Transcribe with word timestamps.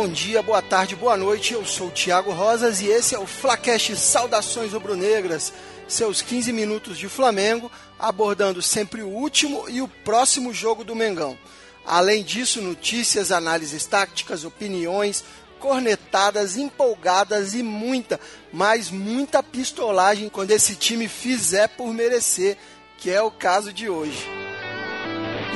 Bom 0.00 0.08
dia, 0.08 0.40
boa 0.40 0.62
tarde, 0.62 0.96
boa 0.96 1.14
noite. 1.14 1.52
Eu 1.52 1.62
sou 1.62 1.88
o 1.88 1.90
Thiago 1.90 2.32
Rosas 2.32 2.80
e 2.80 2.86
esse 2.86 3.14
é 3.14 3.18
o 3.18 3.26
Flacast 3.26 3.94
Saudações 3.96 4.72
Rubro-Negras. 4.72 5.52
Seus 5.86 6.22
15 6.22 6.54
minutos 6.54 6.96
de 6.96 7.06
Flamengo, 7.06 7.70
abordando 7.98 8.62
sempre 8.62 9.02
o 9.02 9.08
último 9.08 9.68
e 9.68 9.82
o 9.82 9.86
próximo 9.86 10.54
jogo 10.54 10.84
do 10.84 10.96
Mengão. 10.96 11.36
Além 11.84 12.24
disso, 12.24 12.62
notícias, 12.62 13.30
análises 13.30 13.84
táticas, 13.84 14.42
opiniões, 14.42 15.22
cornetadas, 15.58 16.56
empolgadas 16.56 17.52
e 17.52 17.62
muita, 17.62 18.18
mas 18.50 18.90
muita 18.90 19.42
pistolagem 19.42 20.30
quando 20.30 20.50
esse 20.50 20.76
time 20.76 21.08
fizer 21.08 21.68
por 21.68 21.92
merecer, 21.92 22.56
que 22.96 23.10
é 23.10 23.20
o 23.20 23.30
caso 23.30 23.70
de 23.70 23.90
hoje. 23.90 24.26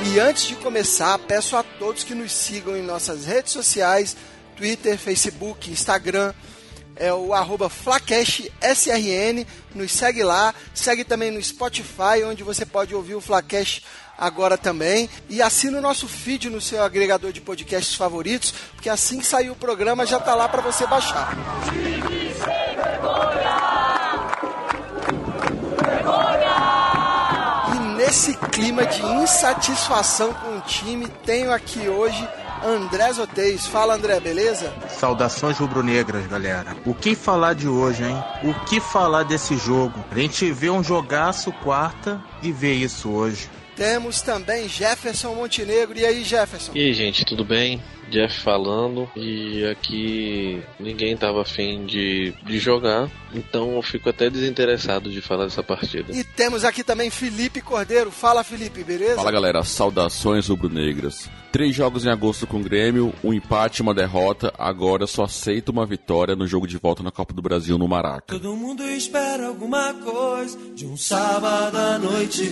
E 0.07 0.19
antes 0.19 0.45
de 0.45 0.55
começar, 0.57 1.17
peço 1.17 1.57
a 1.57 1.63
todos 1.63 2.03
que 2.03 2.13
nos 2.13 2.31
sigam 2.31 2.77
em 2.77 2.83
nossas 2.83 3.25
redes 3.25 3.51
sociais, 3.51 4.15
Twitter, 4.55 4.97
Facebook, 4.97 5.69
Instagram, 5.69 6.33
é 6.95 7.13
o 7.13 7.33
arroba 7.33 7.69
FlacashSRN, 7.69 9.45
nos 9.73 9.91
segue 9.91 10.23
lá, 10.23 10.53
segue 10.73 11.03
também 11.03 11.29
no 11.29 11.43
Spotify, 11.43 12.23
onde 12.25 12.43
você 12.43 12.65
pode 12.65 12.95
ouvir 12.95 13.15
o 13.15 13.21
Flacash 13.21 13.81
agora 14.17 14.57
também, 14.57 15.09
e 15.29 15.41
assina 15.41 15.77
o 15.77 15.81
nosso 15.81 16.07
feed 16.07 16.49
no 16.49 16.61
seu 16.61 16.81
agregador 16.81 17.33
de 17.33 17.41
podcasts 17.41 17.95
favoritos, 17.95 18.53
porque 18.73 18.89
assim 18.89 19.19
que 19.19 19.27
sair 19.27 19.49
o 19.49 19.55
programa 19.55 20.05
já 20.05 20.17
está 20.17 20.35
lá 20.35 20.47
para 20.47 20.61
você 20.61 20.87
baixar. 20.87 21.35
nesse 27.97 28.35
clima 28.51 28.85
de 28.85 29.01
insatisfação 29.03 30.31
com 30.33 30.57
o 30.57 30.61
time, 30.61 31.07
tenho 31.25 31.51
aqui 31.51 31.89
hoje 31.89 32.27
André 32.65 33.13
Zotez. 33.13 33.67
Fala, 33.67 33.93
André, 33.93 34.19
beleza? 34.19 34.73
Saudações 34.89 35.59
rubro-negras, 35.59 36.25
galera. 36.25 36.75
O 36.83 36.95
que 36.95 37.13
falar 37.13 37.53
de 37.53 37.67
hoje, 37.67 38.03
hein? 38.03 38.17
O 38.43 38.53
que 38.65 38.79
falar 38.79 39.23
desse 39.23 39.55
jogo? 39.55 40.03
A 40.11 40.17
gente 40.17 40.51
vê 40.51 40.71
um 40.71 40.83
jogaço 40.83 41.51
quarta 41.51 42.19
e 42.41 42.51
vê 42.51 42.73
isso 42.73 43.09
hoje. 43.11 43.47
Temos 43.75 44.21
também 44.21 44.67
Jefferson 44.67 45.35
Montenegro. 45.35 45.95
E 45.97 46.05
aí, 46.05 46.23
Jefferson? 46.23 46.71
E 46.73 46.79
aí, 46.79 46.93
gente, 46.93 47.23
tudo 47.23 47.45
bem? 47.45 47.79
Jeff 48.09 48.39
falando 48.41 49.09
e 49.15 49.65
aqui 49.65 50.61
ninguém 50.79 51.17
tava 51.17 51.41
afim 51.41 51.85
de, 51.85 52.33
de 52.45 52.59
jogar, 52.59 53.09
então 53.33 53.75
eu 53.75 53.81
fico 53.81 54.09
até 54.09 54.29
desinteressado 54.29 55.09
de 55.09 55.21
falar 55.21 55.45
dessa 55.45 55.63
partida. 55.63 56.13
E 56.15 56.23
temos 56.23 56.63
aqui 56.63 56.83
também 56.83 57.09
Felipe 57.09 57.61
Cordeiro. 57.61 58.11
Fala, 58.11 58.43
Felipe, 58.43 58.83
beleza? 58.83 59.15
Fala, 59.15 59.31
galera. 59.31 59.63
Saudações 59.63 60.47
rubro-negras. 60.47 61.29
Três 61.55 61.73
jogos 61.73 62.05
em 62.05 62.09
agosto 62.09 62.45
com 62.45 62.57
o 62.57 62.63
Grêmio, 62.63 63.13
um 63.23 63.33
empate 63.33 63.79
e 63.79 63.81
uma 63.81 63.93
derrota. 63.93 64.53
Agora 64.59 65.07
só 65.07 65.23
aceito 65.23 65.69
uma 65.69 65.85
vitória 65.85 66.35
no 66.35 66.45
jogo 66.45 66.67
de 66.67 66.77
volta 66.77 67.01
na 67.01 67.11
Copa 67.11 67.33
do 67.33 67.41
Brasil 67.41 67.77
no 67.77 67.87
Maraca. 67.87 68.37
Todo 68.37 68.53
mundo 68.57 68.83
espera 68.83 69.47
alguma 69.47 69.93
coisa 69.93 70.57
de 70.75 70.85
um 70.85 70.97
sábado 70.97 71.77
à 71.77 71.97
noite. 71.97 72.43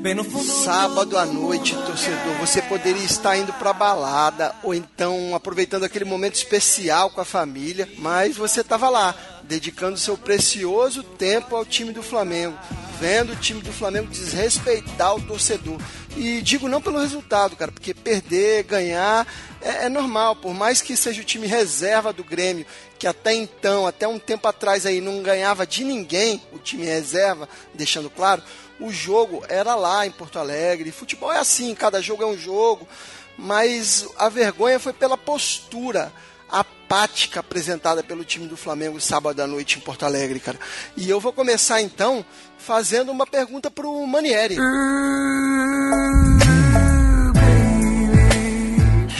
Bem 0.00 0.14
no 0.14 0.24
fundo 0.24 0.50
sábado 0.50 1.18
à 1.18 1.26
noite, 1.26 1.74
torcedor, 1.74 2.34
você 2.40 2.62
poderia 2.62 3.04
estar 3.04 3.36
indo 3.36 3.52
pra 3.52 3.74
balada 3.74 4.54
ou 4.62 4.74
então 4.74 5.34
aproveitando 5.34 5.84
aquele 5.84 6.06
momento 6.06 6.36
especial 6.36 7.10
com 7.10 7.20
a 7.20 7.26
família, 7.26 7.86
mas 7.98 8.34
você 8.34 8.62
estava 8.62 8.88
lá, 8.88 9.14
dedicando 9.42 9.98
seu 9.98 10.16
precioso 10.16 11.02
tempo 11.02 11.54
ao 11.54 11.66
time 11.66 11.92
do 11.92 12.02
Flamengo, 12.02 12.56
vendo 12.98 13.34
o 13.34 13.36
time 13.36 13.60
do 13.60 13.72
Flamengo 13.72 14.08
desrespeitar 14.08 15.14
o 15.16 15.20
torcedor. 15.20 15.78
E 16.16 16.42
digo 16.42 16.68
não 16.68 16.82
pelo 16.82 17.00
resultado, 17.00 17.56
cara, 17.56 17.72
porque 17.72 17.94
perder, 17.94 18.64
ganhar 18.64 19.26
é, 19.60 19.86
é, 19.86 19.88
normal, 19.88 20.36
por 20.36 20.52
mais 20.52 20.82
que 20.82 20.96
seja 20.96 21.22
o 21.22 21.24
time 21.24 21.46
reserva 21.46 22.12
do 22.12 22.22
Grêmio, 22.22 22.66
que 22.98 23.06
até 23.06 23.32
então, 23.34 23.86
até 23.86 24.06
um 24.06 24.18
tempo 24.18 24.46
atrás 24.46 24.84
aí 24.84 25.00
não 25.00 25.22
ganhava 25.22 25.66
de 25.66 25.84
ninguém, 25.84 26.42
o 26.52 26.58
time 26.58 26.84
reserva, 26.84 27.48
deixando 27.72 28.10
claro, 28.10 28.42
o 28.78 28.92
jogo 28.92 29.42
era 29.48 29.74
lá 29.74 30.06
em 30.06 30.10
Porto 30.10 30.38
Alegre. 30.38 30.92
Futebol 30.92 31.32
é 31.32 31.38
assim, 31.38 31.74
cada 31.74 32.00
jogo 32.02 32.22
é 32.22 32.26
um 32.26 32.36
jogo 32.36 32.86
mas 33.36 34.06
a 34.18 34.28
vergonha 34.28 34.78
foi 34.78 34.92
pela 34.92 35.16
postura 35.16 36.12
apática 36.48 37.40
apresentada 37.40 38.02
pelo 38.02 38.24
time 38.24 38.46
do 38.46 38.56
Flamengo 38.56 39.00
sábado 39.00 39.40
à 39.40 39.46
noite 39.46 39.78
em 39.78 39.80
Porto 39.80 40.04
Alegre, 40.04 40.38
cara. 40.38 40.58
E 40.96 41.08
eu 41.08 41.18
vou 41.18 41.32
começar 41.32 41.80
então 41.80 42.24
fazendo 42.58 43.10
uma 43.10 43.26
pergunta 43.26 43.70
pro 43.70 44.06
Manieri. 44.06 44.56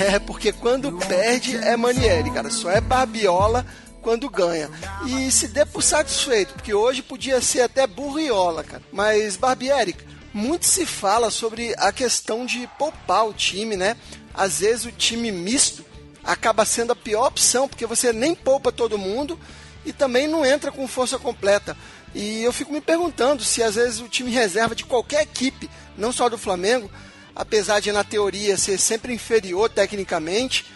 É, 0.02 0.18
porque 0.18 0.52
quando 0.52 0.92
perde 1.06 1.56
é 1.56 1.76
Manieri, 1.76 2.30
cara. 2.30 2.50
Só 2.50 2.70
é 2.70 2.80
Barbiola 2.80 3.64
quando 4.02 4.28
ganha. 4.28 4.68
E 5.06 5.30
se 5.30 5.46
dê 5.46 5.64
por 5.64 5.82
satisfeito, 5.82 6.54
porque 6.54 6.74
hoje 6.74 7.02
podia 7.02 7.40
ser 7.40 7.60
até 7.60 7.86
burriola, 7.86 8.64
cara. 8.64 8.82
Mas 8.92 9.36
Barbieri, 9.36 9.96
muito 10.34 10.66
se 10.66 10.84
fala 10.84 11.30
sobre 11.30 11.72
a 11.78 11.92
questão 11.92 12.44
de 12.44 12.68
poupar 12.78 13.28
o 13.28 13.32
time, 13.32 13.76
né? 13.76 13.96
Às 14.34 14.58
vezes 14.58 14.86
o 14.86 14.92
time 14.92 15.30
misto 15.30 15.84
acaba 16.24 16.64
sendo 16.64 16.92
a 16.92 16.96
pior 16.96 17.28
opção, 17.28 17.68
porque 17.68 17.86
você 17.86 18.12
nem 18.12 18.34
poupa 18.34 18.72
todo 18.72 18.98
mundo 18.98 19.38
e 19.84 19.92
também 19.92 20.26
não 20.26 20.44
entra 20.44 20.72
com 20.72 20.86
força 20.88 21.18
completa. 21.18 21.76
E 22.14 22.42
eu 22.42 22.52
fico 22.52 22.72
me 22.72 22.80
perguntando 22.80 23.44
se 23.44 23.62
às 23.62 23.76
vezes 23.76 24.00
o 24.00 24.08
time 24.08 24.30
reserva 24.30 24.74
de 24.74 24.84
qualquer 24.84 25.22
equipe, 25.22 25.70
não 25.96 26.12
só 26.12 26.28
do 26.28 26.36
Flamengo, 26.36 26.90
apesar 27.34 27.80
de 27.80 27.92
na 27.92 28.04
teoria 28.04 28.56
ser 28.56 28.78
sempre 28.78 29.12
inferior 29.12 29.68
tecnicamente, 29.68 30.66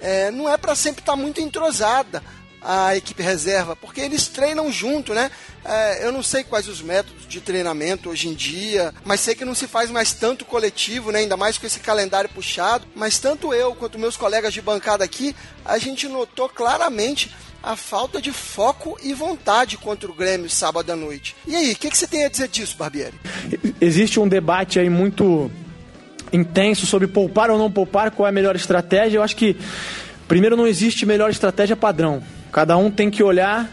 é, 0.00 0.30
não 0.30 0.48
é 0.48 0.56
para 0.56 0.74
sempre 0.74 1.00
estar 1.00 1.12
tá 1.12 1.18
muito 1.18 1.40
entrosada 1.40 2.22
a 2.64 2.96
equipe 2.96 3.22
reserva, 3.22 3.76
porque 3.76 4.00
eles 4.00 4.26
treinam 4.26 4.72
junto, 4.72 5.12
né? 5.12 5.30
É, 5.62 6.06
eu 6.06 6.10
não 6.10 6.22
sei 6.22 6.42
quais 6.42 6.66
os 6.66 6.80
métodos 6.80 7.28
de 7.28 7.40
treinamento 7.40 8.08
hoje 8.08 8.28
em 8.28 8.32
dia, 8.32 8.94
mas 9.04 9.20
sei 9.20 9.34
que 9.34 9.44
não 9.44 9.54
se 9.54 9.66
faz 9.66 9.90
mais 9.90 10.14
tanto 10.14 10.46
coletivo, 10.46 11.12
né? 11.12 11.18
Ainda 11.18 11.36
mais 11.36 11.58
com 11.58 11.66
esse 11.66 11.78
calendário 11.80 12.30
puxado. 12.30 12.86
Mas 12.94 13.18
tanto 13.18 13.52
eu 13.52 13.74
quanto 13.74 13.98
meus 13.98 14.16
colegas 14.16 14.54
de 14.54 14.62
bancada 14.62 15.04
aqui, 15.04 15.36
a 15.62 15.76
gente 15.76 16.08
notou 16.08 16.48
claramente 16.48 17.30
a 17.62 17.76
falta 17.76 18.20
de 18.20 18.32
foco 18.32 18.98
e 19.02 19.12
vontade 19.12 19.76
contra 19.76 20.10
o 20.10 20.14
Grêmio 20.14 20.48
sábado 20.48 20.90
à 20.90 20.96
noite. 20.96 21.36
E 21.46 21.54
aí, 21.54 21.72
o 21.72 21.76
que, 21.76 21.90
que 21.90 21.96
você 21.96 22.06
tem 22.06 22.24
a 22.24 22.28
dizer 22.28 22.48
disso, 22.48 22.76
Barbieri? 22.76 23.18
Existe 23.80 24.20
um 24.20 24.28
debate 24.28 24.78
aí 24.78 24.90
muito 24.90 25.50
intenso 26.34 26.84
sobre 26.84 27.06
poupar 27.06 27.50
ou 27.50 27.56
não 27.56 27.70
poupar, 27.70 28.10
qual 28.10 28.26
é 28.26 28.30
a 28.30 28.32
melhor 28.32 28.56
estratégia. 28.56 29.18
Eu 29.18 29.22
acho 29.22 29.36
que, 29.36 29.56
primeiro, 30.26 30.56
não 30.56 30.66
existe 30.66 31.06
melhor 31.06 31.30
estratégia 31.30 31.76
padrão. 31.76 32.22
Cada 32.52 32.76
um 32.76 32.90
tem 32.90 33.10
que 33.10 33.22
olhar 33.22 33.70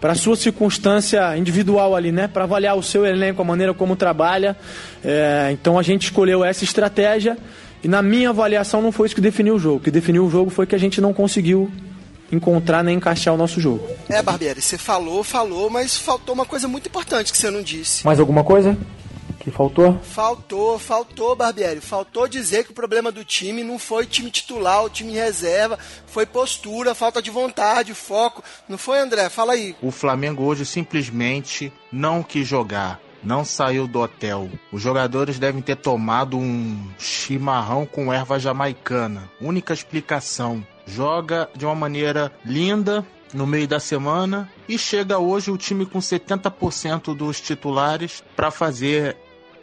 para 0.00 0.12
a 0.12 0.14
sua 0.14 0.36
circunstância 0.36 1.36
individual 1.36 1.94
ali, 1.94 2.10
né? 2.10 2.26
Para 2.26 2.44
avaliar 2.44 2.76
o 2.76 2.82
seu 2.82 3.04
elenco, 3.04 3.42
a 3.42 3.44
maneira 3.44 3.74
como 3.74 3.96
trabalha. 3.96 4.56
É, 5.04 5.50
então 5.52 5.78
a 5.78 5.82
gente 5.82 6.04
escolheu 6.04 6.44
essa 6.44 6.64
estratégia 6.64 7.36
e 7.82 7.88
na 7.88 8.00
minha 8.00 8.30
avaliação 8.30 8.80
não 8.80 8.92
foi 8.92 9.06
isso 9.06 9.14
que 9.14 9.20
definiu 9.20 9.56
o 9.56 9.58
jogo. 9.58 9.76
O 9.76 9.80
que 9.80 9.90
definiu 9.90 10.24
o 10.24 10.30
jogo 10.30 10.50
foi 10.50 10.66
que 10.66 10.74
a 10.74 10.78
gente 10.78 11.00
não 11.00 11.12
conseguiu 11.12 11.70
encontrar 12.30 12.84
nem 12.84 12.96
encaixar 12.96 13.34
o 13.34 13.36
nosso 13.36 13.60
jogo. 13.60 13.86
É, 14.08 14.22
Barbieri, 14.22 14.60
você 14.60 14.76
falou, 14.76 15.24
falou, 15.24 15.70
mas 15.70 15.96
faltou 15.96 16.34
uma 16.34 16.44
coisa 16.44 16.68
muito 16.68 16.86
importante 16.86 17.32
que 17.32 17.38
você 17.38 17.50
não 17.50 17.62
disse. 17.62 18.04
Mais 18.04 18.20
alguma 18.20 18.44
coisa? 18.44 18.76
Que 19.50 19.56
faltou? 19.56 19.98
Faltou, 20.02 20.78
faltou, 20.78 21.34
Barbieri. 21.34 21.80
Faltou 21.80 22.28
dizer 22.28 22.64
que 22.64 22.70
o 22.70 22.74
problema 22.74 23.10
do 23.10 23.24
time 23.24 23.64
não 23.64 23.78
foi 23.78 24.06
time 24.06 24.30
titular, 24.30 24.84
o 24.84 24.90
time 24.90 25.12
reserva, 25.12 25.78
foi 26.06 26.26
postura, 26.26 26.94
falta 26.94 27.22
de 27.22 27.30
vontade, 27.30 27.94
foco. 27.94 28.42
Não 28.68 28.78
foi, 28.78 28.98
André? 28.98 29.28
Fala 29.28 29.54
aí. 29.54 29.74
O 29.82 29.90
Flamengo 29.90 30.44
hoje 30.44 30.64
simplesmente 30.64 31.72
não 31.90 32.22
quis 32.22 32.46
jogar. 32.46 33.00
Não 33.22 33.44
saiu 33.44 33.88
do 33.88 33.98
hotel. 33.98 34.48
Os 34.70 34.80
jogadores 34.80 35.38
devem 35.38 35.60
ter 35.60 35.76
tomado 35.76 36.38
um 36.38 36.88
chimarrão 36.98 37.84
com 37.84 38.12
erva 38.12 38.38
jamaicana. 38.38 39.28
Única 39.40 39.72
explicação. 39.72 40.64
Joga 40.86 41.48
de 41.54 41.66
uma 41.66 41.74
maneira 41.74 42.32
linda, 42.44 43.04
no 43.34 43.46
meio 43.46 43.68
da 43.68 43.80
semana 43.80 44.50
e 44.68 44.78
chega 44.78 45.18
hoje 45.18 45.50
o 45.50 45.56
time 45.56 45.84
com 45.84 45.98
70% 45.98 47.14
dos 47.14 47.40
titulares 47.40 48.22
para 48.36 48.50
fazer 48.50 49.16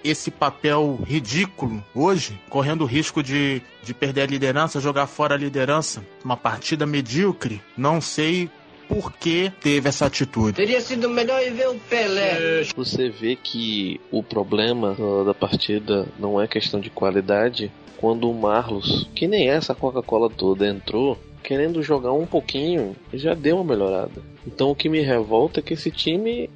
esse 0.06 0.30
papel 0.30 1.00
ridículo 1.06 1.84
hoje, 1.94 2.40
correndo 2.50 2.82
o 2.82 2.88
risco 2.88 3.24
de, 3.24 3.62
de 3.84 3.94
perder 3.94 4.22
a 4.22 4.28
liderança, 4.28 4.80
jogar 4.80 5.08
fora 5.08 5.36
a 5.36 5.38
liderança, 5.38 6.06
uma 6.24 6.38
partida 6.38 6.86
medíocre, 6.86 7.62
não 7.76 8.00
sei 8.00 8.50
por 8.88 9.12
que 9.14 9.52
teve 9.62 9.90
essa 9.90 10.06
atitude. 10.06 10.54
Teria 10.54 10.80
sido 10.80 11.10
melhor 11.10 11.42
ir 11.42 11.52
ver 11.52 11.70
o 11.70 11.76
Pelé. 11.76 12.64
Você 12.76 13.10
vê 13.10 13.36
que 13.36 14.00
o 14.12 14.22
problema 14.22 14.96
da 15.26 15.34
partida 15.34 16.08
não 16.20 16.40
é 16.40 16.48
questão 16.48 16.80
de 16.80 16.90
qualidade. 16.90 17.72
Quando 17.98 18.30
o 18.30 18.34
Marlos, 18.34 19.10
que 19.16 19.28
nem 19.28 19.50
essa 19.50 19.74
Coca-Cola 19.74 20.30
toda, 20.30 20.68
entrou, 20.68 21.18
querendo 21.42 21.82
jogar 21.82 22.12
um 22.12 22.26
pouquinho, 22.26 22.96
já 23.14 23.34
deu 23.34 23.56
uma 23.56 23.64
melhorada. 23.64 24.22
Então 24.46 24.70
o 24.70 24.76
que 24.76 24.90
me 24.90 25.02
revolta 25.02 25.60
é 25.60 25.64
que 25.64 25.74
esse 25.74 25.90
time 25.90 26.50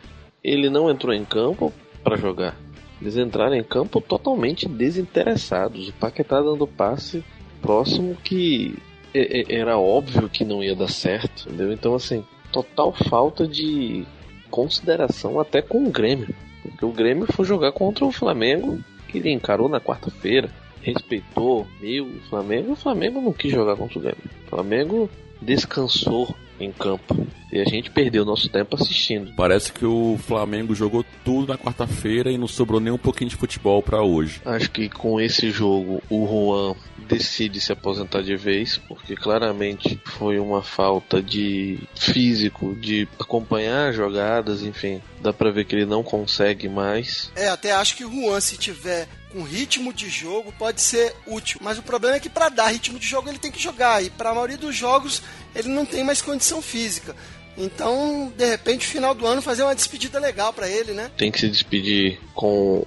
ele 0.43 0.69
não 0.69 0.89
entrou 0.89 1.13
em 1.13 1.25
campo 1.25 1.73
para 2.03 2.17
jogar. 2.17 2.55
Eles 3.01 3.17
entraram 3.17 3.55
em 3.55 3.63
campo 3.63 4.01
totalmente 4.01 4.67
desinteressados. 4.67 5.89
O 5.89 5.93
Paquetá 5.93 6.41
dando 6.41 6.67
passe 6.67 7.23
próximo 7.61 8.15
que 8.23 8.77
era 9.13 9.77
óbvio 9.77 10.29
que 10.29 10.45
não 10.45 10.63
ia 10.63 10.75
dar 10.75 10.89
certo, 10.89 11.47
entendeu? 11.47 11.71
Então 11.71 11.95
assim, 11.95 12.23
total 12.51 12.93
falta 12.93 13.47
de 13.47 14.05
consideração 14.49 15.39
até 15.39 15.61
com 15.61 15.85
o 15.85 15.89
Grêmio. 15.89 16.33
Porque 16.61 16.85
o 16.85 16.91
Grêmio 16.91 17.27
foi 17.31 17.45
jogar 17.45 17.71
contra 17.71 18.05
o 18.05 18.11
Flamengo, 18.11 18.79
que 19.07 19.17
ele 19.17 19.31
encarou 19.31 19.69
na 19.69 19.79
quarta-feira 19.79 20.49
respeitou 20.81 21.67
meio 21.81 22.05
o 22.05 22.19
Flamengo, 22.29 22.71
o 22.71 22.75
Flamengo 22.75 23.21
não 23.21 23.33
quis 23.33 23.51
jogar 23.51 23.75
contra 23.75 23.99
o 23.99 24.01
Grêmio. 24.01 24.23
O 24.45 24.49
Flamengo 24.49 25.09
descansou 25.41 26.33
em 26.59 26.71
campo. 26.71 27.27
E 27.51 27.59
a 27.59 27.65
gente 27.65 27.89
perdeu 27.89 28.23
nosso 28.23 28.47
tempo 28.47 28.75
assistindo. 28.75 29.33
Parece 29.35 29.71
que 29.73 29.85
o 29.85 30.19
Flamengo 30.19 30.75
jogou 30.75 31.03
tudo 31.25 31.47
na 31.47 31.57
quarta-feira 31.57 32.31
e 32.31 32.37
não 32.37 32.47
sobrou 32.47 32.79
nem 32.79 32.93
um 32.93 32.97
pouquinho 32.97 33.29
de 33.29 33.35
futebol 33.35 33.81
para 33.81 34.03
hoje. 34.03 34.41
Acho 34.45 34.69
que 34.69 34.87
com 34.87 35.19
esse 35.19 35.49
jogo 35.49 36.01
o 36.09 36.27
Juan 36.27 36.75
decide 37.07 37.59
se 37.59 37.71
aposentar 37.71 38.21
de 38.21 38.35
vez, 38.35 38.77
porque 38.77 39.15
claramente 39.15 39.99
foi 40.05 40.37
uma 40.39 40.61
falta 40.61 41.23
de 41.23 41.79
físico, 41.95 42.75
de 42.75 43.07
acompanhar 43.19 43.91
jogadas, 43.93 44.61
enfim. 44.61 45.01
Dá 45.21 45.33
pra 45.33 45.51
ver 45.51 45.65
que 45.65 45.75
ele 45.75 45.85
não 45.85 46.03
consegue 46.03 46.69
mais. 46.69 47.31
É, 47.35 47.49
até 47.49 47.71
acho 47.71 47.97
que 47.97 48.05
o 48.05 48.11
Juan, 48.11 48.39
se 48.39 48.57
tiver 48.57 49.07
com 49.31 49.43
ritmo 49.43 49.93
de 49.93 50.09
jogo 50.09 50.53
pode 50.57 50.81
ser 50.81 51.15
útil. 51.25 51.59
Mas 51.63 51.77
o 51.77 51.83
problema 51.83 52.15
é 52.15 52.19
que 52.19 52.29
para 52.29 52.49
dar 52.49 52.67
ritmo 52.67 52.99
de 52.99 53.07
jogo 53.07 53.29
ele 53.29 53.39
tem 53.39 53.51
que 53.51 53.61
jogar 53.61 54.03
e 54.03 54.09
para 54.09 54.31
a 54.31 54.33
maioria 54.33 54.57
dos 54.57 54.75
jogos 54.75 55.21
ele 55.55 55.69
não 55.69 55.85
tem 55.85 56.03
mais 56.03 56.21
condição 56.21 56.61
física. 56.61 57.15
Então, 57.57 58.31
de 58.37 58.45
repente, 58.45 58.87
final 58.87 59.13
do 59.13 59.27
ano 59.27 59.41
fazer 59.41 59.63
uma 59.63 59.75
despedida 59.75 60.17
legal 60.17 60.53
para 60.53 60.69
ele, 60.69 60.93
né? 60.93 61.11
Tem 61.17 61.29
que 61.29 61.39
se 61.39 61.49
despedir 61.49 62.19
com 62.33 62.85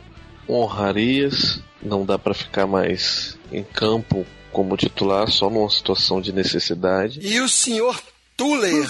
honrarias, 0.49 1.61
não 1.83 2.07
dá 2.07 2.19
para 2.19 2.33
ficar 2.33 2.67
mais 2.67 3.39
em 3.53 3.63
campo 3.63 4.27
como 4.51 4.77
titular 4.77 5.31
só 5.31 5.51
numa 5.51 5.69
situação 5.69 6.21
de 6.21 6.33
necessidade. 6.33 7.21
E 7.23 7.41
o 7.41 7.49
senhor 7.49 8.01
Tuller. 8.37 8.87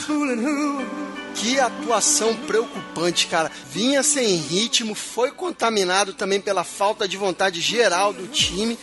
Que 1.34 1.58
atuação 1.58 2.34
preocupante, 2.36 3.26
cara. 3.26 3.50
Vinha 3.70 4.02
sem 4.02 4.36
ritmo, 4.36 4.94
foi 4.94 5.30
contaminado 5.30 6.12
também 6.12 6.40
pela 6.40 6.64
falta 6.64 7.08
de 7.08 7.16
vontade 7.16 7.60
geral 7.60 8.12
do 8.12 8.26
time. 8.26 8.78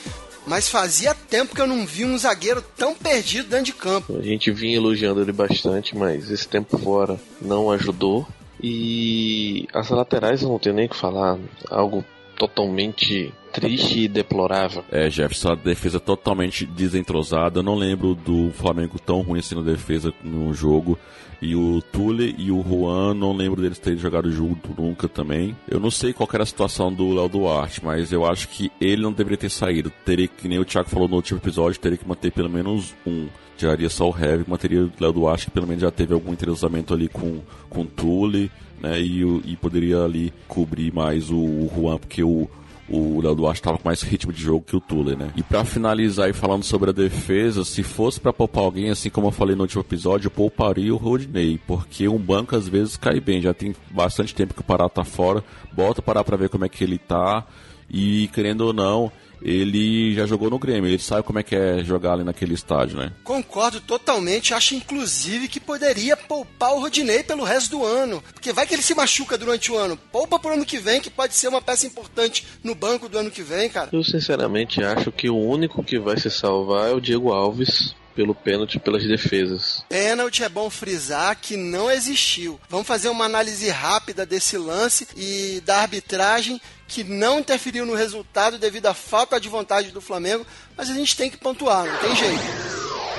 Mas 0.48 0.68
fazia 0.68 1.14
tempo 1.14 1.54
que 1.54 1.62
eu 1.62 1.68
não 1.68 1.86
vi 1.86 2.06
um 2.06 2.18
zagueiro 2.18 2.64
tão 2.76 2.96
perdido 2.96 3.50
dentro 3.50 3.66
de 3.66 3.74
campo. 3.74 4.18
A 4.18 4.22
gente 4.22 4.52
vinha 4.52 4.78
elogiando 4.78 5.22
ele 5.22 5.32
bastante, 5.32 5.96
mas 5.96 6.32
esse 6.32 6.48
tempo 6.48 6.78
fora 6.78 7.20
não 7.40 7.70
ajudou. 7.70 8.28
E 8.62 9.68
as 9.74 9.90
laterais 9.90 10.42
eu 10.42 10.50
não 10.50 10.60
tenho 10.60 10.76
nem 10.76 10.88
o 10.88 10.90
que 10.90 10.96
falar. 10.96 11.38
Algo 11.70 12.04
totalmente 12.38 13.32
triste 13.60 14.02
e 14.02 14.08
deplorável. 14.08 14.84
É, 14.92 15.10
Jefferson, 15.10 15.52
a 15.52 15.56
defesa 15.56 16.00
totalmente 16.00 16.66
desentrosada. 16.66 17.60
Eu 17.60 17.64
não 17.64 17.76
lembro 17.76 18.16
do 18.16 18.52
Flamengo 18.52 18.98
tão 19.00 19.22
ruim 19.22 19.40
assim 19.40 19.56
na 19.56 19.62
defesa 19.62 20.14
no 20.24 20.54
jogo. 20.54 20.98
E 21.42 21.56
o 21.56 21.82
Tule 21.82 22.36
e 22.38 22.52
o 22.52 22.62
Juan, 22.62 23.14
não 23.14 23.32
lembro 23.32 23.62
deles 23.62 23.80
terem 23.80 23.98
jogado 23.98 24.30
junto 24.30 24.70
nunca 24.80 25.08
também. 25.08 25.56
Eu 25.70 25.80
não 25.80 25.90
sei 25.90 26.12
qual 26.12 26.28
era 26.34 26.44
a 26.44 26.46
situação 26.46 26.92
do 26.92 27.14
Léo 27.14 27.30
Duarte, 27.30 27.84
mas 27.84 28.12
eu 28.12 28.26
acho 28.26 28.50
que 28.50 28.70
ele 28.80 29.02
não 29.02 29.14
deveria 29.14 29.38
ter 29.38 29.50
saído. 29.50 29.92
Teria 30.04 30.28
que, 30.28 30.50
nem 30.50 30.60
o 30.60 30.66
Thiago 30.66 30.90
falou 30.90 31.08
no 31.08 31.16
último 31.16 31.40
episódio, 31.40 31.80
teria 31.80 31.98
que 31.98 32.08
manter 32.08 32.32
pelo 32.32 32.50
menos 32.50 32.94
um. 33.06 33.28
Tiraria 33.58 33.90
só 33.90 34.10
o 34.10 34.18
Heavy, 34.18 34.46
manteria 34.48 34.84
o 34.84 34.92
Léo 35.00 35.12
Duarte, 35.12 35.46
que 35.46 35.52
pelo 35.52 35.68
menos 35.68 35.82
já 35.82 35.92
teve 35.92 36.14
algum 36.14 36.32
entrosamento 36.32 36.94
ali 36.94 37.10
com, 37.10 37.42
com 37.70 37.82
o 37.82 37.86
Tule, 37.86 38.50
né? 38.82 39.00
E, 39.02 39.22
e 39.46 39.56
poderia 39.58 40.04
ali 40.04 40.34
cobrir 40.48 40.94
mais 40.94 41.30
o, 41.30 41.38
o 41.38 41.72
Juan, 41.74 41.98
porque 41.98 42.24
o, 42.24 42.50
o 42.90 43.22
Léo 43.22 43.36
Duarte 43.36 43.60
estava 43.60 43.78
com 43.78 43.88
mais 43.88 44.02
ritmo 44.02 44.34
de 44.34 44.42
jogo 44.42 44.66
que 44.66 44.76
o 44.76 44.80
Tuller, 44.80 45.18
né? 45.18 45.32
E 45.36 45.44
para 45.44 45.64
finalizar 45.64 46.34
falando 46.34 46.64
sobre 46.64 46.90
a 46.90 46.94
defesa, 46.94 47.64
se 47.64 47.84
fosse 47.84 48.20
para 48.20 48.34
poupar 48.34 48.64
alguém, 48.64 48.90
assim 48.90 49.10
como 49.10 49.28
eu 49.28 49.32
falei 49.32 49.56
no 49.56 49.62
último 49.62 49.82
episódio, 49.82 50.28
eu 50.28 50.32
pouparia 50.32 50.94
o 50.94 50.98
Rodney, 50.98 51.60
porque 51.68 52.08
um 52.08 52.18
banco 52.18 52.56
às 52.56 52.68
vezes 52.68 52.98
cai 52.98 53.20
bem, 53.20 53.42
já 53.42 53.54
tem 53.54 53.76
bastante 53.92 54.34
tempo 54.34 54.54
que 54.54 54.62
o 54.62 54.64
Pará 54.64 54.90
tá 54.90 55.04
fora, 55.04 55.44
bota 55.72 56.00
o 56.00 56.04
Pará 56.04 56.24
para 56.24 56.38
ver 56.38 56.50
como 56.50 56.66
é 56.66 56.70
que 56.70 56.84
ele 56.84 56.98
tá, 56.98 57.46
e 57.90 58.28
querendo 58.34 58.62
ou 58.62 58.74
não, 58.74 59.12
ele 59.42 60.14
já 60.14 60.26
jogou 60.26 60.50
no 60.50 60.60
Grêmio, 60.60 60.90
ele 60.90 61.00
sabe 61.00 61.24
como 61.24 61.40
é 61.40 61.44
que 61.44 61.56
é 61.56 61.84
jogar 61.84 62.14
ali 62.14 62.24
naquele 62.24 62.54
estádio, 62.54 62.98
né? 62.98 63.12
Concordo 63.24 63.80
totalmente, 63.82 64.54
acho 64.54 64.76
inclusive 64.76 65.48
que 65.48 65.60
poderia 65.60 66.16
poupar 66.18 66.74
o 66.74 66.80
Rodinei 66.80 67.24
pelo 67.24 67.44
resto 67.44 67.72
do 67.72 67.86
ano, 67.86 68.24
porque 68.34 68.54
vai 68.54 68.66
que 68.66 68.74
ele 68.74 68.82
se 68.82 68.96
machuca 68.96 69.38
durante 69.38 69.72
o 69.72 69.78
ano, 69.78 69.98
poupa 70.12 70.40
pro 70.40 70.54
ano 70.54 70.66
que 70.66 70.78
vem, 70.78 71.02
que 71.02 71.10
pode 71.10 71.34
ser 71.34 71.48
uma 71.48 71.62
peça 71.62 71.88
importante 71.88 72.46
no 72.64 72.76
banco 72.76 73.08
do 73.08 73.18
ano 73.18 73.32
que 73.32 73.42
vem, 73.42 73.70
cara. 73.70 73.90
Eu 73.92 74.04
sinceramente 74.04 74.84
acho 74.84 75.12
que 75.12 75.30
o 75.30 75.38
único 75.38 75.84
que 75.84 76.00
vai 76.00 76.18
se 76.18 76.30
salvar 76.30 76.90
é 76.90 76.94
o 76.94 77.02
Diego 77.02 77.32
Alves, 77.32 77.96
pelo 78.20 78.36
pênalti 78.36 78.78
pelas 78.78 79.08
defesas. 79.08 79.86
Pênalti 79.88 80.44
é 80.44 80.50
bom 80.50 80.70
frisar 80.70 81.38
que 81.42 81.56
não 81.56 81.90
existiu. 81.90 82.60
Vamos 82.68 82.86
fazer 82.86 83.08
uma 83.08 83.24
análise 83.24 83.70
rápida 83.70 84.26
desse 84.26 84.58
lance 84.58 85.08
e 85.16 85.62
da 85.66 85.78
arbitragem 85.78 86.60
que 86.86 87.02
não 87.02 87.40
interferiu 87.40 87.86
no 87.86 87.96
resultado 87.96 88.60
devido 88.60 88.88
à 88.88 88.94
falta 88.94 89.40
de 89.40 89.48
vontade 89.48 89.92
do 89.92 90.02
Flamengo, 90.02 90.46
mas 90.76 90.90
a 90.90 90.94
gente 90.94 91.16
tem 91.16 91.30
que 91.30 91.38
pontuar, 91.38 91.86
não 91.86 91.98
tem 92.00 92.14
jeito. 92.14 92.44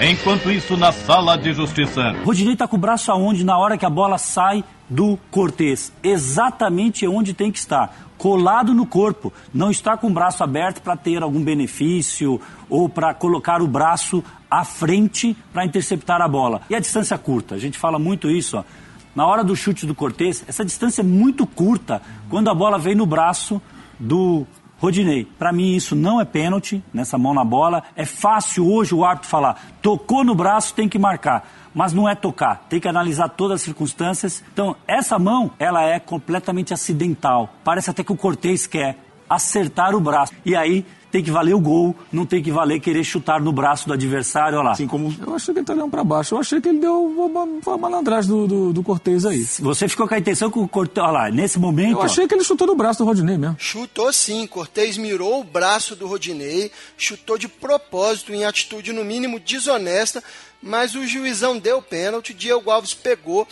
Enquanto 0.02 0.50
isso, 0.50 0.76
na 0.76 0.92
sala 0.92 1.38
de 1.38 1.54
justiça. 1.54 2.12
Rodinei 2.22 2.54
tá 2.54 2.68
com 2.68 2.76
o 2.76 2.78
braço 2.78 3.10
aonde 3.10 3.42
na 3.42 3.56
hora 3.58 3.78
que 3.78 3.86
a 3.86 3.90
bola 3.90 4.18
sai 4.18 4.62
do 4.86 5.18
Cortez? 5.30 5.94
Exatamente 6.02 7.08
onde 7.08 7.32
tem 7.32 7.50
que 7.50 7.58
estar. 7.58 8.09
Colado 8.20 8.74
no 8.74 8.84
corpo. 8.84 9.32
Não 9.52 9.70
está 9.70 9.96
com 9.96 10.08
o 10.08 10.12
braço 10.12 10.44
aberto 10.44 10.82
para 10.82 10.94
ter 10.94 11.22
algum 11.22 11.42
benefício 11.42 12.38
ou 12.68 12.86
para 12.86 13.14
colocar 13.14 13.62
o 13.62 13.66
braço 13.66 14.22
à 14.50 14.62
frente 14.62 15.34
para 15.54 15.64
interceptar 15.64 16.20
a 16.20 16.28
bola. 16.28 16.60
E 16.68 16.74
a 16.74 16.80
distância 16.80 17.16
curta. 17.16 17.54
A 17.54 17.58
gente 17.58 17.78
fala 17.78 17.98
muito 17.98 18.30
isso, 18.30 18.58
ó 18.58 18.64
na 19.14 19.26
hora 19.26 19.42
do 19.42 19.56
chute 19.56 19.86
do 19.86 19.94
Cortez, 19.94 20.44
essa 20.46 20.64
distância 20.64 21.02
é 21.02 21.04
muito 21.04 21.44
curta 21.44 22.00
quando 22.28 22.48
a 22.48 22.54
bola 22.54 22.78
vem 22.78 22.94
no 22.94 23.04
braço 23.04 23.60
do 23.98 24.46
Rodinei. 24.80 25.26
Para 25.38 25.52
mim 25.52 25.76
isso 25.76 25.94
não 25.94 26.20
é 26.20 26.24
pênalti, 26.24 26.82
nessa 26.92 27.18
mão 27.18 27.34
na 27.34 27.44
bola. 27.44 27.84
É 27.94 28.06
fácil 28.06 28.66
hoje 28.66 28.94
o 28.94 29.04
árbitro 29.04 29.28
falar, 29.28 29.60
tocou 29.82 30.24
no 30.24 30.34
braço, 30.34 30.74
tem 30.74 30.88
que 30.88 30.98
marcar. 30.98 31.48
Mas 31.74 31.92
não 31.92 32.08
é 32.08 32.14
tocar, 32.14 32.66
tem 32.68 32.80
que 32.80 32.88
analisar 32.88 33.28
todas 33.28 33.56
as 33.56 33.62
circunstâncias. 33.62 34.42
Então, 34.52 34.74
essa 34.88 35.18
mão, 35.18 35.52
ela 35.58 35.82
é 35.82 36.00
completamente 36.00 36.74
acidental. 36.74 37.50
Parece 37.62 37.90
até 37.90 38.02
que 38.02 38.10
o 38.10 38.16
Cortez 38.16 38.66
quer 38.66 38.96
acertar 39.28 39.94
o 39.94 40.00
braço. 40.00 40.32
E 40.44 40.56
aí 40.56 40.84
tem 41.10 41.22
que 41.22 41.30
valer 41.30 41.54
o 41.54 41.60
gol, 41.60 41.94
não 42.12 42.24
tem 42.24 42.42
que 42.42 42.50
valer 42.50 42.80
querer 42.80 43.04
chutar 43.04 43.40
no 43.40 43.52
braço 43.52 43.86
do 43.86 43.92
adversário, 43.92 44.58
olha 44.58 44.66
lá. 44.66 44.72
Assim 44.72 44.86
como 44.86 45.14
eu 45.20 45.34
achei 45.34 45.52
que 45.52 45.60
ele 45.60 45.66
tá 45.66 45.72
olhando 45.72 45.90
para 45.90 46.04
baixo, 46.04 46.34
eu 46.34 46.38
achei 46.38 46.60
que 46.60 46.68
ele 46.68 46.78
deu 46.78 47.04
uma, 47.04 47.76
malandragem 47.76 48.30
do, 48.30 48.46
do, 48.46 48.72
do 48.72 48.82
Cortez 48.82 49.26
aí. 49.26 49.44
Você 49.60 49.88
ficou 49.88 50.06
com 50.06 50.14
a 50.14 50.18
intenção 50.18 50.50
que 50.50 50.58
o 50.58 50.68
Cortez, 50.68 51.04
olha 51.04 51.12
lá, 51.12 51.30
nesse 51.30 51.58
momento... 51.58 51.92
Eu 51.92 52.02
achei 52.02 52.24
ó... 52.24 52.28
que 52.28 52.34
ele 52.34 52.44
chutou 52.44 52.66
no 52.66 52.74
braço 52.74 53.00
do 53.00 53.04
Rodinei 53.04 53.36
mesmo. 53.36 53.56
Chutou 53.58 54.12
sim, 54.12 54.46
Cortez 54.46 54.96
mirou 54.96 55.40
o 55.40 55.44
braço 55.44 55.96
do 55.96 56.06
Rodinei, 56.06 56.70
chutou 56.96 57.36
de 57.36 57.48
propósito, 57.48 58.32
em 58.32 58.44
atitude 58.44 58.92
no 58.92 59.04
mínimo 59.04 59.40
desonesta, 59.40 60.22
mas 60.62 60.94
o 60.94 61.06
juizão 61.06 61.58
deu 61.58 61.80
pênalti, 61.80 62.34
Diego 62.34 62.70
Alves 62.70 62.94
pegou 62.94 63.46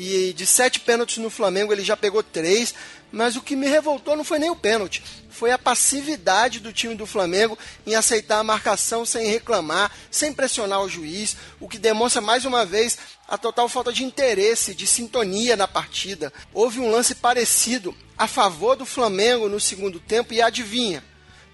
E 0.00 0.32
de 0.32 0.46
sete 0.46 0.78
pênaltis 0.78 1.18
no 1.18 1.28
Flamengo 1.28 1.72
ele 1.72 1.82
já 1.82 1.96
pegou 1.96 2.22
três. 2.22 2.72
Mas 3.10 3.34
o 3.34 3.42
que 3.42 3.56
me 3.56 3.66
revoltou 3.66 4.14
não 4.14 4.22
foi 4.22 4.38
nem 4.38 4.50
o 4.50 4.54
pênalti, 4.54 5.02
foi 5.30 5.50
a 5.50 5.58
passividade 5.58 6.60
do 6.60 6.74
time 6.74 6.94
do 6.94 7.06
Flamengo 7.06 7.58
em 7.86 7.94
aceitar 7.94 8.38
a 8.38 8.44
marcação 8.44 9.06
sem 9.06 9.26
reclamar, 9.28 9.90
sem 10.10 10.30
pressionar 10.30 10.82
o 10.82 10.88
juiz, 10.90 11.34
o 11.58 11.66
que 11.66 11.78
demonstra 11.78 12.20
mais 12.20 12.44
uma 12.44 12.66
vez 12.66 12.98
a 13.26 13.38
total 13.38 13.66
falta 13.66 13.90
de 13.90 14.04
interesse, 14.04 14.74
de 14.74 14.86
sintonia 14.86 15.56
na 15.56 15.66
partida. 15.66 16.30
Houve 16.52 16.80
um 16.80 16.90
lance 16.90 17.14
parecido 17.14 17.96
a 18.16 18.28
favor 18.28 18.76
do 18.76 18.84
Flamengo 18.84 19.48
no 19.48 19.58
segundo 19.58 19.98
tempo 19.98 20.34
e 20.34 20.42
adivinha, 20.42 21.02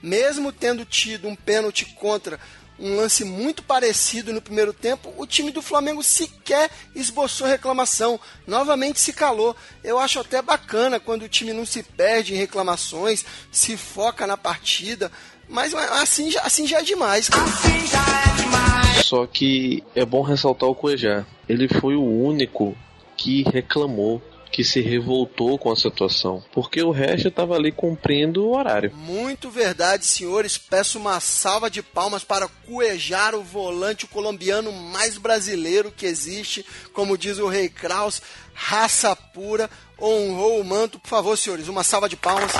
mesmo 0.02 0.50
tendo 0.50 0.84
tido 0.84 1.28
um 1.28 1.36
pênalti 1.36 1.84
contra 1.84 2.40
um 2.78 2.96
lance 2.96 3.24
muito 3.24 3.62
parecido 3.62 4.32
no 4.32 4.42
primeiro 4.42 4.72
tempo, 4.72 5.12
o 5.16 5.26
time 5.26 5.50
do 5.50 5.62
Flamengo 5.62 6.02
sequer 6.02 6.70
esboçou 6.94 7.46
reclamação, 7.46 8.18
novamente 8.46 8.98
se 8.98 9.12
calou. 9.12 9.54
Eu 9.82 9.98
acho 9.98 10.18
até 10.20 10.42
bacana 10.42 10.98
quando 10.98 11.22
o 11.22 11.28
time 11.28 11.52
não 11.52 11.64
se 11.64 11.82
perde 11.82 12.34
em 12.34 12.38
reclamações, 12.38 13.24
se 13.50 13.76
foca 13.76 14.26
na 14.26 14.36
partida, 14.36 15.10
mas 15.48 15.74
assim 15.74 16.30
já, 16.30 16.40
assim 16.42 16.66
já 16.66 16.78
é 16.80 16.82
demais. 16.82 17.30
Assim 17.30 17.86
já 17.86 17.98
é 17.98 18.42
demais. 18.42 19.06
Só 19.06 19.26
que 19.26 19.84
é 19.94 20.04
bom 20.04 20.22
ressaltar 20.22 20.68
o 20.68 20.74
Cuejá. 20.74 21.24
Ele 21.48 21.68
foi 21.68 21.94
o 21.94 22.02
único 22.02 22.76
que 23.16 23.42
reclamou 23.42 24.22
que 24.54 24.62
se 24.62 24.80
revoltou 24.80 25.58
com 25.58 25.72
a 25.72 25.74
situação, 25.74 26.40
porque 26.52 26.80
o 26.80 26.92
resto 26.92 27.26
estava 27.26 27.56
ali 27.56 27.72
cumprindo 27.72 28.44
o 28.44 28.56
horário. 28.56 28.92
Muito 28.94 29.50
verdade, 29.50 30.06
senhores. 30.06 30.56
Peço 30.56 30.96
uma 30.96 31.18
salva 31.18 31.68
de 31.68 31.82
palmas 31.82 32.22
para 32.22 32.46
Cuejar, 32.46 33.34
o 33.34 33.42
volante 33.42 34.06
colombiano 34.06 34.70
mais 34.70 35.18
brasileiro 35.18 35.90
que 35.90 36.06
existe, 36.06 36.64
como 36.92 37.18
diz 37.18 37.40
o 37.40 37.48
Rei 37.48 37.68
Kraus, 37.68 38.22
raça 38.54 39.16
pura, 39.16 39.68
honrou 40.00 40.60
o 40.60 40.64
manto. 40.64 41.00
Por 41.00 41.08
favor, 41.08 41.36
senhores, 41.36 41.66
uma 41.66 41.82
salva 41.82 42.08
de 42.08 42.14
palmas. 42.14 42.52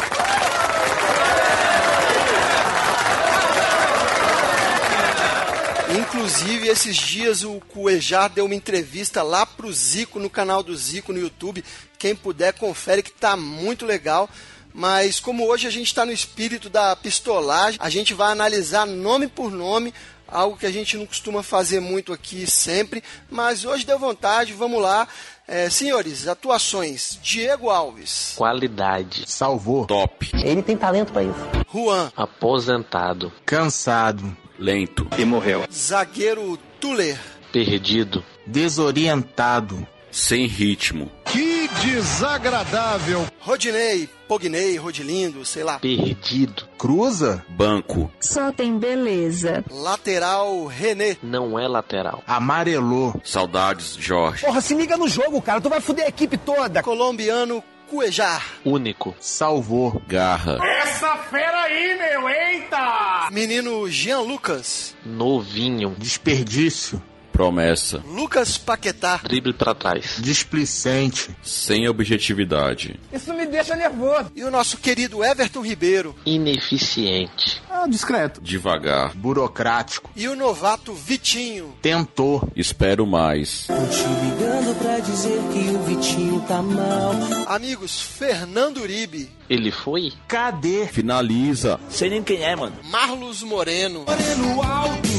Inclusive, 6.15 6.69
esses 6.69 6.97
dias 6.97 7.43
o 7.43 7.61
Cuejar 7.61 8.31
deu 8.31 8.45
uma 8.45 8.55
entrevista 8.55 9.21
lá 9.21 9.45
pro 9.45 9.73
Zico, 9.73 10.21
no 10.21 10.31
canal 10.31 10.63
do 10.63 10.75
Zico 10.77 11.13
no 11.13 11.19
YouTube. 11.19 11.65
Quem 11.99 12.15
puder, 12.15 12.53
confere 12.53 13.03
que 13.03 13.11
tá 13.11 13.37
muito 13.37 13.85
legal. 13.85 14.31
Mas 14.73 15.19
como 15.19 15.45
hoje 15.45 15.67
a 15.67 15.71
gente 15.71 15.89
está 15.89 16.07
no 16.07 16.13
espírito 16.13 16.71
da 16.71 16.95
pistolagem, 16.95 17.81
a 17.83 17.91
gente 17.91 18.15
vai 18.15 18.31
analisar 18.31 18.87
nome 18.87 19.27
por 19.27 19.51
nome, 19.51 19.93
algo 20.29 20.57
que 20.57 20.67
a 20.67 20.71
gente 20.71 20.97
não 20.97 21.05
costuma 21.05 21.43
fazer 21.43 21.81
muito 21.81 22.13
aqui 22.13 22.47
sempre. 22.47 23.03
Mas 23.29 23.65
hoje 23.65 23.85
deu 23.85 23.99
vontade, 23.99 24.53
vamos 24.53 24.81
lá. 24.81 25.09
É, 25.49 25.69
senhores, 25.69 26.29
atuações. 26.29 27.19
Diego 27.21 27.71
Alves. 27.71 28.35
Qualidade. 28.37 29.25
Salvou. 29.27 29.85
Top. 29.85 30.31
Ele 30.45 30.63
tem 30.63 30.77
talento 30.77 31.13
para 31.13 31.25
isso. 31.25 31.41
Juan. 31.73 32.13
Aposentado. 32.17 33.33
Cansado 33.45 34.44
lento 34.59 35.07
e 35.19 35.25
morreu. 35.25 35.65
Zagueiro 35.73 36.59
Tuller, 36.81 37.19
perdido, 37.53 38.25
desorientado, 38.47 39.87
sem 40.11 40.47
ritmo. 40.47 41.11
Que 41.25 41.69
desagradável. 41.85 43.27
Rodinei, 43.41 44.09
Pognei, 44.29 44.77
Rodilindo, 44.77 45.45
sei 45.45 45.65
lá. 45.65 45.81
Perdido. 45.81 46.69
Cruza. 46.79 47.45
Banco. 47.49 48.11
Só 48.21 48.53
tem 48.53 48.79
beleza. 48.79 49.65
Lateral 49.71 50.67
René. 50.67 51.17
Não 51.23 51.59
é 51.59 51.67
lateral. 51.67 52.23
Amarelou. 52.27 53.21
Saudades, 53.25 53.97
Jorge. 53.99 54.45
Porra, 54.47 54.61
se 54.61 54.75
liga 54.75 54.97
no 54.97 55.09
jogo, 55.09 55.43
cara. 55.43 55.61
Tu 55.61 55.69
vai 55.69 55.81
foder 55.81 56.05
a 56.07 56.09
equipe 56.09 56.37
toda. 56.39 56.83
Colombiano 56.83 57.63
Cuejar. 57.89 58.45
Único. 58.65 59.15
Salvou. 59.21 60.03
Garra. 60.07 60.59
Essa 60.83 61.17
fera 61.31 61.63
aí, 61.63 61.99
meu, 61.99 62.29
eita! 62.29 63.29
Menino 63.31 63.89
Jean 63.89 64.21
Lucas. 64.21 64.97
Novinho. 65.05 65.95
Desperdício. 65.99 67.03
Promessa. 67.35 68.01
Lucas 68.07 68.57
Paquetá. 68.57 69.21
Drible 69.25 69.53
para 69.53 69.75
trás. 69.75 70.19
Displicente. 70.21 71.37
Sem 71.43 71.89
objetividade. 71.89 73.01
Isso 73.13 73.35
me 73.35 73.45
deixa 73.45 73.75
nervoso. 73.75 74.31
E 74.37 74.45
o 74.45 74.53
nosso 74.53 74.77
querido 74.77 75.25
Everton 75.25 75.61
Ribeiro. 75.61 76.15
Ineficiente. 76.25 77.61
Ah, 77.69 77.89
discreto. 77.89 78.41
Devagar. 78.41 79.17
Burocrático. 79.17 80.09
E 80.15 80.29
o 80.29 80.37
novato 80.37 80.95
Vitinho. 80.95 81.75
Tentou. 81.83 82.49
Espero 82.55 83.05
mais. 83.05 83.67
Tô 83.67 83.75
te 83.75 84.05
ligando 84.25 84.79
pra 84.79 85.01
dizer 85.01 85.41
que 85.53 85.71
o 85.75 85.83
Vitinho 85.83 86.41
tá 86.47 86.63
mal. 86.63 87.15
Amigos, 87.49 88.01
Fernando 88.01 88.79
Uribe. 88.79 89.29
Ele 89.51 89.73
foi? 89.73 90.13
Cadê? 90.29 90.87
Finaliza. 90.87 91.81
Sei 91.91 92.09
nem 92.09 92.23
quem 92.23 92.45
é, 92.45 92.55
mano. 92.55 92.77
Marlos 92.85 93.43
Moreno. 93.43 94.05
Moreno 94.07 94.63
alto. 94.63 95.14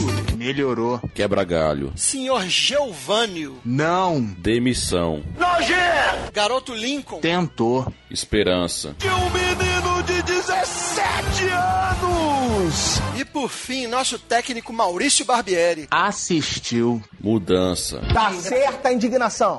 Melhorou. 0.45 1.01
Quebra 1.15 1.43
galho. 1.43 1.91
Senhor 1.95 2.43
Geovânio. 2.47 3.57
Não. 3.65 4.21
Demissão. 4.21 5.23
Nojento. 5.39 6.31
Garoto 6.31 6.71
Lincoln. 6.71 7.19
Tentou. 7.19 7.91
Esperança. 8.11 8.95
Que 8.99 9.07
um 9.07 9.29
menino 9.31 10.03
de 10.03 10.21
17 10.21 11.45
anos. 11.49 13.01
E 13.17 13.25
por 13.25 13.49
fim, 13.49 13.87
nosso 13.87 14.19
técnico 14.19 14.71
Maurício 14.71 15.25
Barbieri. 15.25 15.87
Assistiu. 15.89 17.01
Mudança. 17.19 18.01
Tá 18.13 18.31
certa 18.33 18.89
a 18.89 18.93
indignação. 18.93 19.57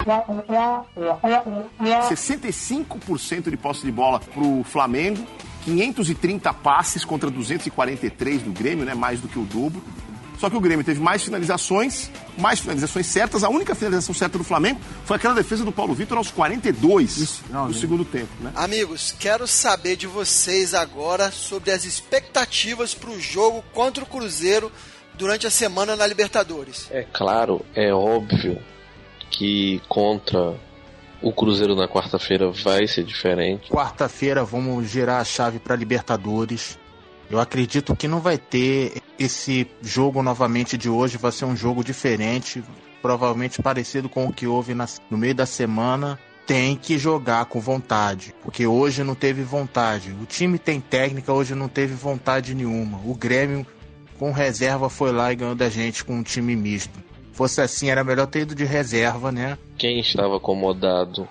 65% 2.09 3.51
de 3.51 3.57
posse 3.57 3.85
de 3.85 3.91
bola 3.91 4.21
pro 4.21 4.63
Flamengo. 4.63 5.27
530 5.65 6.55
passes 6.55 7.05
contra 7.05 7.29
243 7.29 8.43
do 8.43 8.53
Grêmio, 8.53 8.85
né? 8.85 8.95
Mais 8.95 9.21
do 9.21 9.27
que 9.27 9.37
o 9.37 9.43
dobro. 9.43 9.83
Só 10.39 10.51
que 10.51 10.57
o 10.57 10.61
Grêmio 10.61 10.85
teve 10.85 11.01
mais 11.01 11.23
finalizações, 11.23 12.11
mais 12.39 12.61
finalizações 12.61 13.07
certas. 13.07 13.43
A 13.43 13.49
única 13.49 13.75
finalização 13.75 14.15
certa 14.15 14.39
do 14.39 14.45
Flamengo 14.45 14.81
foi 15.05 15.17
aquela 15.17 15.35
defesa 15.35 15.65
do 15.65 15.73
Paulo 15.73 15.95
Vitor 15.95 16.19
aos 16.19 16.31
42 16.31 17.17
Isso, 17.17 17.45
não, 17.51 17.69
do 17.69 17.75
segundo 17.75 18.05
tempo. 18.05 18.29
Né? 18.41 18.53
Amigos, 18.55 19.15
quero 19.19 19.47
saber 19.47 19.97
de 19.97 20.07
vocês 20.07 20.75
agora 20.75 21.31
sobre 21.31 21.71
as 21.71 21.85
expectativas 21.85 22.95
para 22.95 23.11
o 23.11 23.21
jogo 23.21 23.65
contra 23.73 24.05
o 24.05 24.07
Cruzeiro 24.07 24.71
durante 25.15 25.47
a 25.47 25.51
semana 25.51 25.97
na 25.97 26.07
Libertadores. 26.07 26.89
É 26.91 27.03
claro, 27.03 27.65
é 27.75 27.93
óbvio 27.93 28.59
que 29.31 29.81
contra 29.89 30.55
o 31.23 31.33
Cruzeiro 31.33 31.75
na 31.75 31.89
quarta-feira 31.89 32.51
vai 32.51 32.87
ser 32.87 33.05
diferente. 33.05 33.71
Quarta-feira 33.71 34.45
vamos 34.45 34.89
girar 34.89 35.21
a 35.21 35.25
chave 35.25 35.59
para 35.59 35.75
Libertadores. 35.75 36.79
Eu 37.31 37.41
acredito 37.41 37.97
que 37.97 38.07
não 38.07 38.21
vai 38.21 38.39
ter 38.39 39.03
esse 39.19 39.67
jogo 39.83 40.23
novamente 40.23 40.79
de 40.79 40.89
hoje, 40.89 41.19
vai 41.19 41.33
ser 41.33 41.45
um 41.45 41.57
jogo 41.57 41.83
diferente, 41.83 42.63
provavelmente 43.03 43.61
parecido 43.61 44.09
com 44.09 44.27
o 44.27 44.33
que 44.33 44.47
houve 44.47 44.75
na, 44.75 44.87
no 45.11 45.19
meio 45.19 45.35
da 45.35 45.47
semana. 45.47 46.19
Tem 46.47 46.77
que 46.77 46.97
jogar 46.97 47.47
com 47.47 47.59
vontade, 47.59 48.33
porque 48.43 48.65
hoje 48.69 49.03
não 49.03 49.17
teve 49.17 49.43
vontade. 49.43 50.13
O 50.23 50.25
time 50.25 50.61
tem 50.61 50.81
técnica, 50.81 51.33
hoje 51.33 51.57
não 51.57 51.69
teve 51.69 51.95
vontade 51.95 52.55
nenhuma. 52.55 53.01
O 53.05 53.15
Grêmio, 53.17 53.67
com 54.17 54.31
reserva, 54.31 54.89
foi 54.89 55.11
lá 55.11 55.33
e 55.33 55.37
ganhou 55.37 55.57
da 55.57 55.69
gente 55.69 56.05
com 56.05 56.15
um 56.15 56.23
time 56.23 56.55
misto. 56.55 57.03
Fosse 57.33 57.61
assim, 57.61 57.91
era 57.91 58.05
melhor 58.05 58.29
ter 58.29 58.43
ido 58.43 58.55
de 58.55 58.65
reserva, 58.65 59.33
né? 59.33 59.59
Quem 59.77 59.99
estava 59.99 60.37
acomodado 60.37 61.29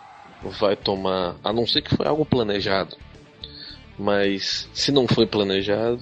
vai 0.60 0.76
tomar, 0.76 1.38
a 1.42 1.54
não 1.54 1.66
ser 1.66 1.82
que 1.82 1.96
foi 1.96 2.06
algo 2.06 2.26
planejado, 2.26 2.98
mas 3.98 4.70
se 4.74 4.92
não 4.92 5.08
foi 5.08 5.26
planejado, 5.26 6.00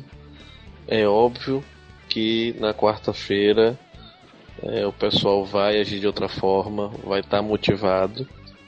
é 0.88 1.08
óbvio 1.08 1.64
que 2.10 2.56
na 2.60 2.74
quarta-feira 2.74 3.78
é, 4.62 4.86
o 4.86 4.94
pessoal 4.94 5.44
vai 5.46 5.80
agir 5.80 6.00
de 6.00 6.08
outra 6.08 6.30
forma, 6.30 6.90
vai 7.04 7.20
estar 7.20 7.38
tá 7.38 7.44
motivado. 7.44 8.28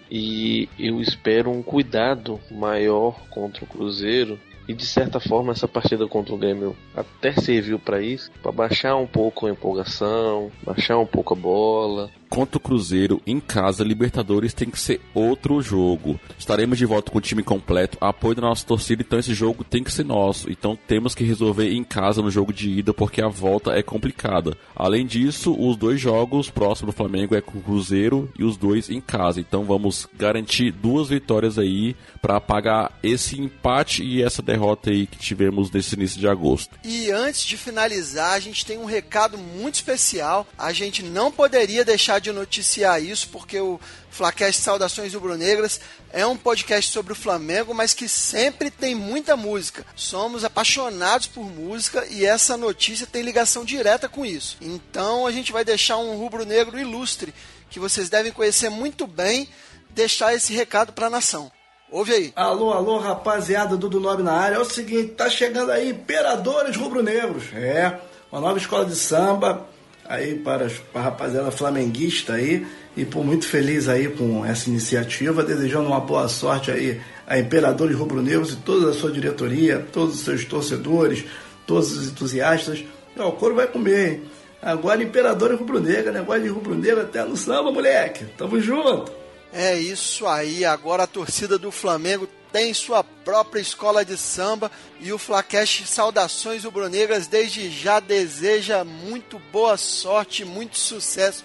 E 0.10 0.70
eu 0.78 1.02
espero 1.02 1.50
um 1.50 1.64
cuidado 1.64 2.40
maior 2.52 3.20
contra 3.30 3.64
o 3.64 3.68
Cruzeiro 3.68 4.40
e 4.68 4.74
de 4.74 4.86
certa 4.86 5.20
forma 5.20 5.52
essa 5.52 5.68
partida 5.68 6.08
contra 6.08 6.34
o 6.34 6.38
Grêmio 6.38 6.76
até 6.96 7.32
serviu 7.34 7.80
para 7.80 8.02
isso, 8.02 8.32
para 8.42 8.52
baixar 8.52 8.96
um 8.96 9.08
pouco 9.08 9.46
a 9.46 9.52
empolgação, 9.52 10.52
baixar 10.64 10.98
um 10.98 11.06
pouco 11.06 11.34
a 11.34 11.38
bola, 11.38 12.10
contra 12.30 12.58
o 12.58 12.62
Cruzeiro 12.62 13.22
em 13.26 13.40
casa, 13.40 13.84
Libertadores 13.84 14.54
tem 14.54 14.70
que 14.70 14.80
ser 14.80 15.02
outro 15.14 15.62
jogo. 15.62 16.20
Estaremos 16.38 16.78
de 16.78 16.86
volta 16.86 17.12
com 17.12 17.18
o 17.18 17.22
time 17.22 17.44
completo, 17.44 17.98
apoio 18.02 18.36
da 18.36 18.42
nossa 18.42 18.66
torcida, 18.66 19.02
então 19.02 19.20
esse 19.20 19.34
jogo 19.34 19.64
tem 19.64 19.84
que 19.84 19.92
ser 19.92 20.04
nosso. 20.04 20.52
Então 20.52 20.78
temos 20.88 21.16
que 21.16 21.24
resolver 21.24 21.72
em 21.72 21.84
casa 21.84 22.22
no 22.22 22.32
jogo 22.32 22.52
de 22.52 22.70
ida, 22.70 22.94
porque 22.94 23.22
a 23.22 23.28
volta 23.28 23.72
é 23.72 23.84
complicada. 23.84 24.58
Além 24.76 25.06
disso, 25.06 25.56
os 25.58 25.78
dois 25.78 26.00
jogos 26.00 26.50
próximos 26.50 26.94
do 26.94 26.98
Flamengo 26.98 27.36
é 27.36 27.42
com 27.42 27.58
o 27.58 27.62
Cruzeiro 27.62 28.30
e 28.38 28.44
os 28.44 28.58
dois 28.58 28.90
em 28.90 29.02
casa. 29.02 29.40
Então 29.40 29.64
vamos 29.64 30.08
garantir 30.14 30.72
duas 30.72 31.10
vitórias 31.10 31.58
aí 31.58 31.96
para 32.22 32.38
apagar 32.38 32.98
esse 33.04 33.40
empate 33.40 34.04
e 34.04 34.22
essa 34.22 34.42
derrota 34.42 34.90
aí 34.90 35.08
que 35.08 35.18
tivemos 35.18 35.72
nesse 35.72 35.96
início 35.96 36.20
de 36.20 36.28
agosto. 36.28 36.78
E 36.84 37.12
antes 37.12 37.44
de 37.46 37.58
finalizar, 37.58 38.34
a 38.34 38.40
gente 38.40 38.66
tem 38.66 38.78
um 38.78 38.86
recado 38.86 39.38
muito 39.38 39.76
especial. 39.76 40.48
A 40.58 40.74
gente 40.74 41.04
não 41.04 41.32
poderia 41.32 41.86
deixar 41.86 42.15
deixar 42.16 42.20
de 42.20 42.32
noticiar 42.32 43.02
isso, 43.02 43.30
porque 43.30 43.60
o 43.60 43.80
Flacast 44.10 44.62
Saudações 44.62 45.14
Rubro-Negras 45.14 45.80
é 46.12 46.26
um 46.26 46.38
podcast 46.38 46.92
sobre 46.92 47.14
o 47.14 47.16
Flamengo, 47.16 47.74
mas 47.74 47.94
que 47.94 48.08
sempre 48.08 48.70
tem 48.70 48.96
muita 48.96 49.36
música. 49.36 49.86
Somos 49.96 50.44
apaixonados 50.44 51.28
por 51.28 51.44
música 51.44 52.06
e 52.10 52.26
essa 52.26 52.56
notícia 52.58 53.08
tem 53.08 53.22
ligação 53.22 53.66
direta 53.66 54.08
com 54.08 54.26
isso. 54.26 54.58
Então 54.62 55.26
a 55.26 55.32
gente 55.32 55.52
vai 55.52 55.66
deixar 55.66 55.98
um 55.98 56.18
rubro-negro 56.18 56.80
ilustre 56.80 57.34
que 57.70 57.80
vocês 57.80 58.10
devem 58.10 58.32
conhecer 58.32 58.70
muito 58.70 59.06
bem, 59.08 59.50
deixar 59.90 60.34
esse 60.34 60.54
recado 60.54 60.94
para 60.94 61.08
a 61.08 61.10
nação. 61.10 61.52
Ouve 61.92 62.14
aí. 62.14 62.34
Alô, 62.36 62.72
alô, 62.72 62.98
rapaziada 62.98 63.78
do 63.78 64.00
Nobre 64.00 64.24
na 64.24 64.34
área. 64.34 64.56
É 64.56 64.60
o 64.60 64.66
seguinte, 64.66 65.14
tá 65.14 65.30
chegando 65.30 65.72
aí 65.72 65.90
Imperadores 65.90 66.76
Rubro-Negros. 66.76 67.46
É, 67.54 68.00
uma 68.32 68.42
nova 68.42 68.58
escola 68.58 68.86
de 68.86 68.96
samba 68.96 69.75
aí 70.08 70.36
para, 70.36 70.70
a 70.94 71.00
rapaziada 71.02 71.52
flamenguista 71.52 72.34
aí. 72.34 72.66
E 72.96 73.04
por 73.04 73.26
muito 73.26 73.46
feliz 73.46 73.90
aí 73.90 74.08
com 74.08 74.46
essa 74.46 74.70
iniciativa, 74.70 75.44
desejando 75.44 75.88
uma 75.90 76.00
boa 76.00 76.30
sorte 76.30 76.72
aí 76.72 77.02
a 77.28 77.38
Imperadores 77.38 77.98
Rubro-Negros 77.98 78.54
e 78.54 78.56
toda 78.58 78.92
a 78.92 78.94
sua 78.94 79.12
diretoria, 79.12 79.86
todos 79.92 80.16
os 80.16 80.22
seus 80.22 80.46
torcedores, 80.46 81.26
todos 81.66 81.92
os 81.92 82.08
entusiastas. 82.08 82.86
Ó, 83.18 83.30
o 83.30 83.32
couro 83.34 83.56
vai 83.56 83.68
comer, 83.68 84.14
hein? 84.14 84.22
Agora 84.62 85.04
Imperadores 85.04 85.60
Rubro-Negra, 85.60 86.12
negócio 86.12 86.44
de 86.44 86.50
Rubro-Negra 86.50 87.02
até 87.04 87.24
no 87.24 87.36
samba, 87.36 87.72
moleque. 87.72 88.26
Tamo 88.38 88.60
junto. 88.60 89.12
É 89.52 89.78
isso 89.78 90.26
aí, 90.26 90.66
agora 90.66 91.04
a 91.04 91.08
torcida 91.08 91.58
do 91.58 91.72
Flamengo 91.72 92.28
tem 92.56 92.74
sua 92.74 93.04
própria 93.04 93.60
escola 93.60 94.06
de 94.06 94.16
samba 94.16 94.72
e 95.02 95.12
o 95.12 95.18
Flacash 95.18 95.84
Saudações 95.88 96.64
Rubro-Negras 96.64 97.28
desde 97.28 97.70
já 97.70 98.00
deseja 98.00 98.86
muito 98.86 99.38
boa 99.52 99.76
sorte, 99.76 100.46
muito 100.46 100.78
sucesso 100.78 101.44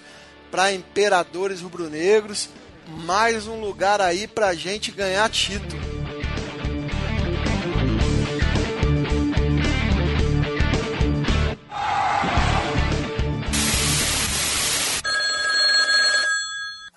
para 0.49 0.71
Imperadores 0.71 1.59
Rubro-Negros. 1.59 2.47
Mais 2.87 3.45
um 3.45 3.59
lugar 3.59 3.99
aí 3.99 4.25
pra 4.25 4.53
gente 4.53 4.89
ganhar 4.89 5.29
título. 5.29 5.81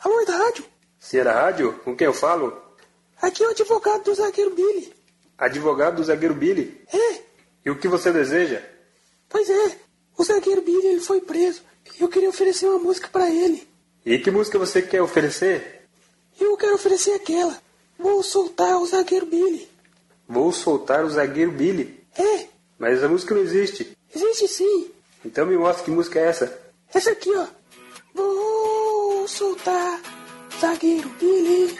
Alô, 0.04 0.20
é 0.20 0.24
da 0.24 0.36
rádio? 0.36 0.64
Se 1.00 1.18
era 1.18 1.32
rádio, 1.32 1.72
com 1.84 1.96
quem 1.96 2.06
eu 2.06 2.14
falo? 2.14 2.62
Aqui 3.24 3.42
é 3.42 3.46
o 3.46 3.50
advogado 3.52 4.04
do 4.04 4.14
zagueiro 4.14 4.50
Billy. 4.50 4.92
Advogado 5.38 5.96
do 5.96 6.04
zagueiro 6.04 6.34
Billy? 6.34 6.78
É. 6.92 7.22
E 7.64 7.70
o 7.70 7.78
que 7.78 7.88
você 7.88 8.12
deseja? 8.12 8.62
Pois 9.30 9.48
é, 9.48 9.78
o 10.18 10.22
zagueiro 10.22 10.60
Billy 10.60 10.88
ele 10.88 11.00
foi 11.00 11.22
preso. 11.22 11.62
Eu 11.98 12.06
queria 12.08 12.28
oferecer 12.28 12.66
uma 12.66 12.78
música 12.78 13.08
para 13.08 13.30
ele. 13.30 13.66
E 14.04 14.18
que 14.18 14.30
música 14.30 14.58
você 14.58 14.82
quer 14.82 15.00
oferecer? 15.00 15.88
Eu 16.38 16.54
quero 16.58 16.74
oferecer 16.74 17.12
aquela. 17.12 17.58
Vou 17.98 18.22
soltar 18.22 18.76
o 18.76 18.86
zagueiro 18.86 19.24
Billy. 19.24 19.66
Vou 20.28 20.52
soltar 20.52 21.02
o 21.02 21.08
zagueiro 21.08 21.50
Billy? 21.50 22.04
É. 22.18 22.46
Mas 22.78 23.02
a 23.02 23.08
música 23.08 23.34
não 23.34 23.40
existe. 23.40 23.96
Existe 24.14 24.48
sim. 24.48 24.90
Então 25.24 25.46
me 25.46 25.56
mostra 25.56 25.82
que 25.82 25.90
música 25.90 26.20
é 26.20 26.26
essa. 26.26 26.60
Essa 26.92 27.12
aqui, 27.12 27.34
ó. 27.34 27.46
Vou 28.12 29.26
soltar 29.26 30.02
zagueiro 30.60 31.08
Billy. 31.18 31.74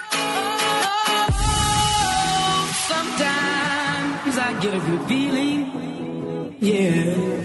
Get 4.64 4.72
a 4.72 4.78
good 4.78 5.06
feeling. 5.06 6.56
Yeah. 6.58 7.44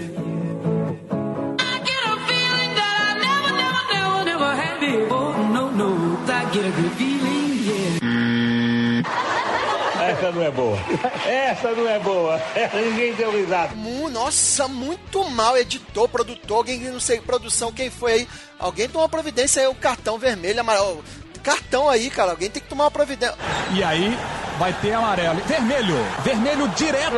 Essa 10.00 10.32
não 10.32 10.42
é 10.42 10.50
boa. 10.50 10.78
Essa 11.26 11.72
não 11.72 11.88
é 11.88 11.98
boa. 11.98 12.40
Essa 12.54 12.80
ninguém 12.80 13.14
deu 13.14 13.30
risada. 13.32 13.74
Nossa, 14.10 14.66
muito 14.66 15.24
mal. 15.30 15.56
Editor, 15.56 16.08
produtor, 16.08 16.56
alguém 16.58 16.80
não 16.80 17.00
sei, 17.00 17.20
produção, 17.20 17.70
quem 17.70 17.90
foi 17.90 18.12
aí? 18.12 18.28
Alguém 18.58 18.88
tomou 18.88 19.08
providência 19.08 19.62
aí, 19.62 19.68
o 19.68 19.74
cartão 19.74 20.18
vermelho, 20.18 20.60
amarelo. 20.60 21.04
Cartão 21.42 21.88
aí, 21.88 22.10
cara. 22.10 22.32
Alguém 22.32 22.50
tem 22.50 22.62
que 22.62 22.68
tomar 22.68 22.84
uma 22.84 22.90
providência. 22.90 23.36
E 23.72 23.82
aí 23.82 24.16
vai 24.60 24.74
ter 24.74 24.92
amarelo. 24.92 25.40
Vermelho. 25.46 25.96
Vermelho 26.22 26.68
direto. 26.68 27.16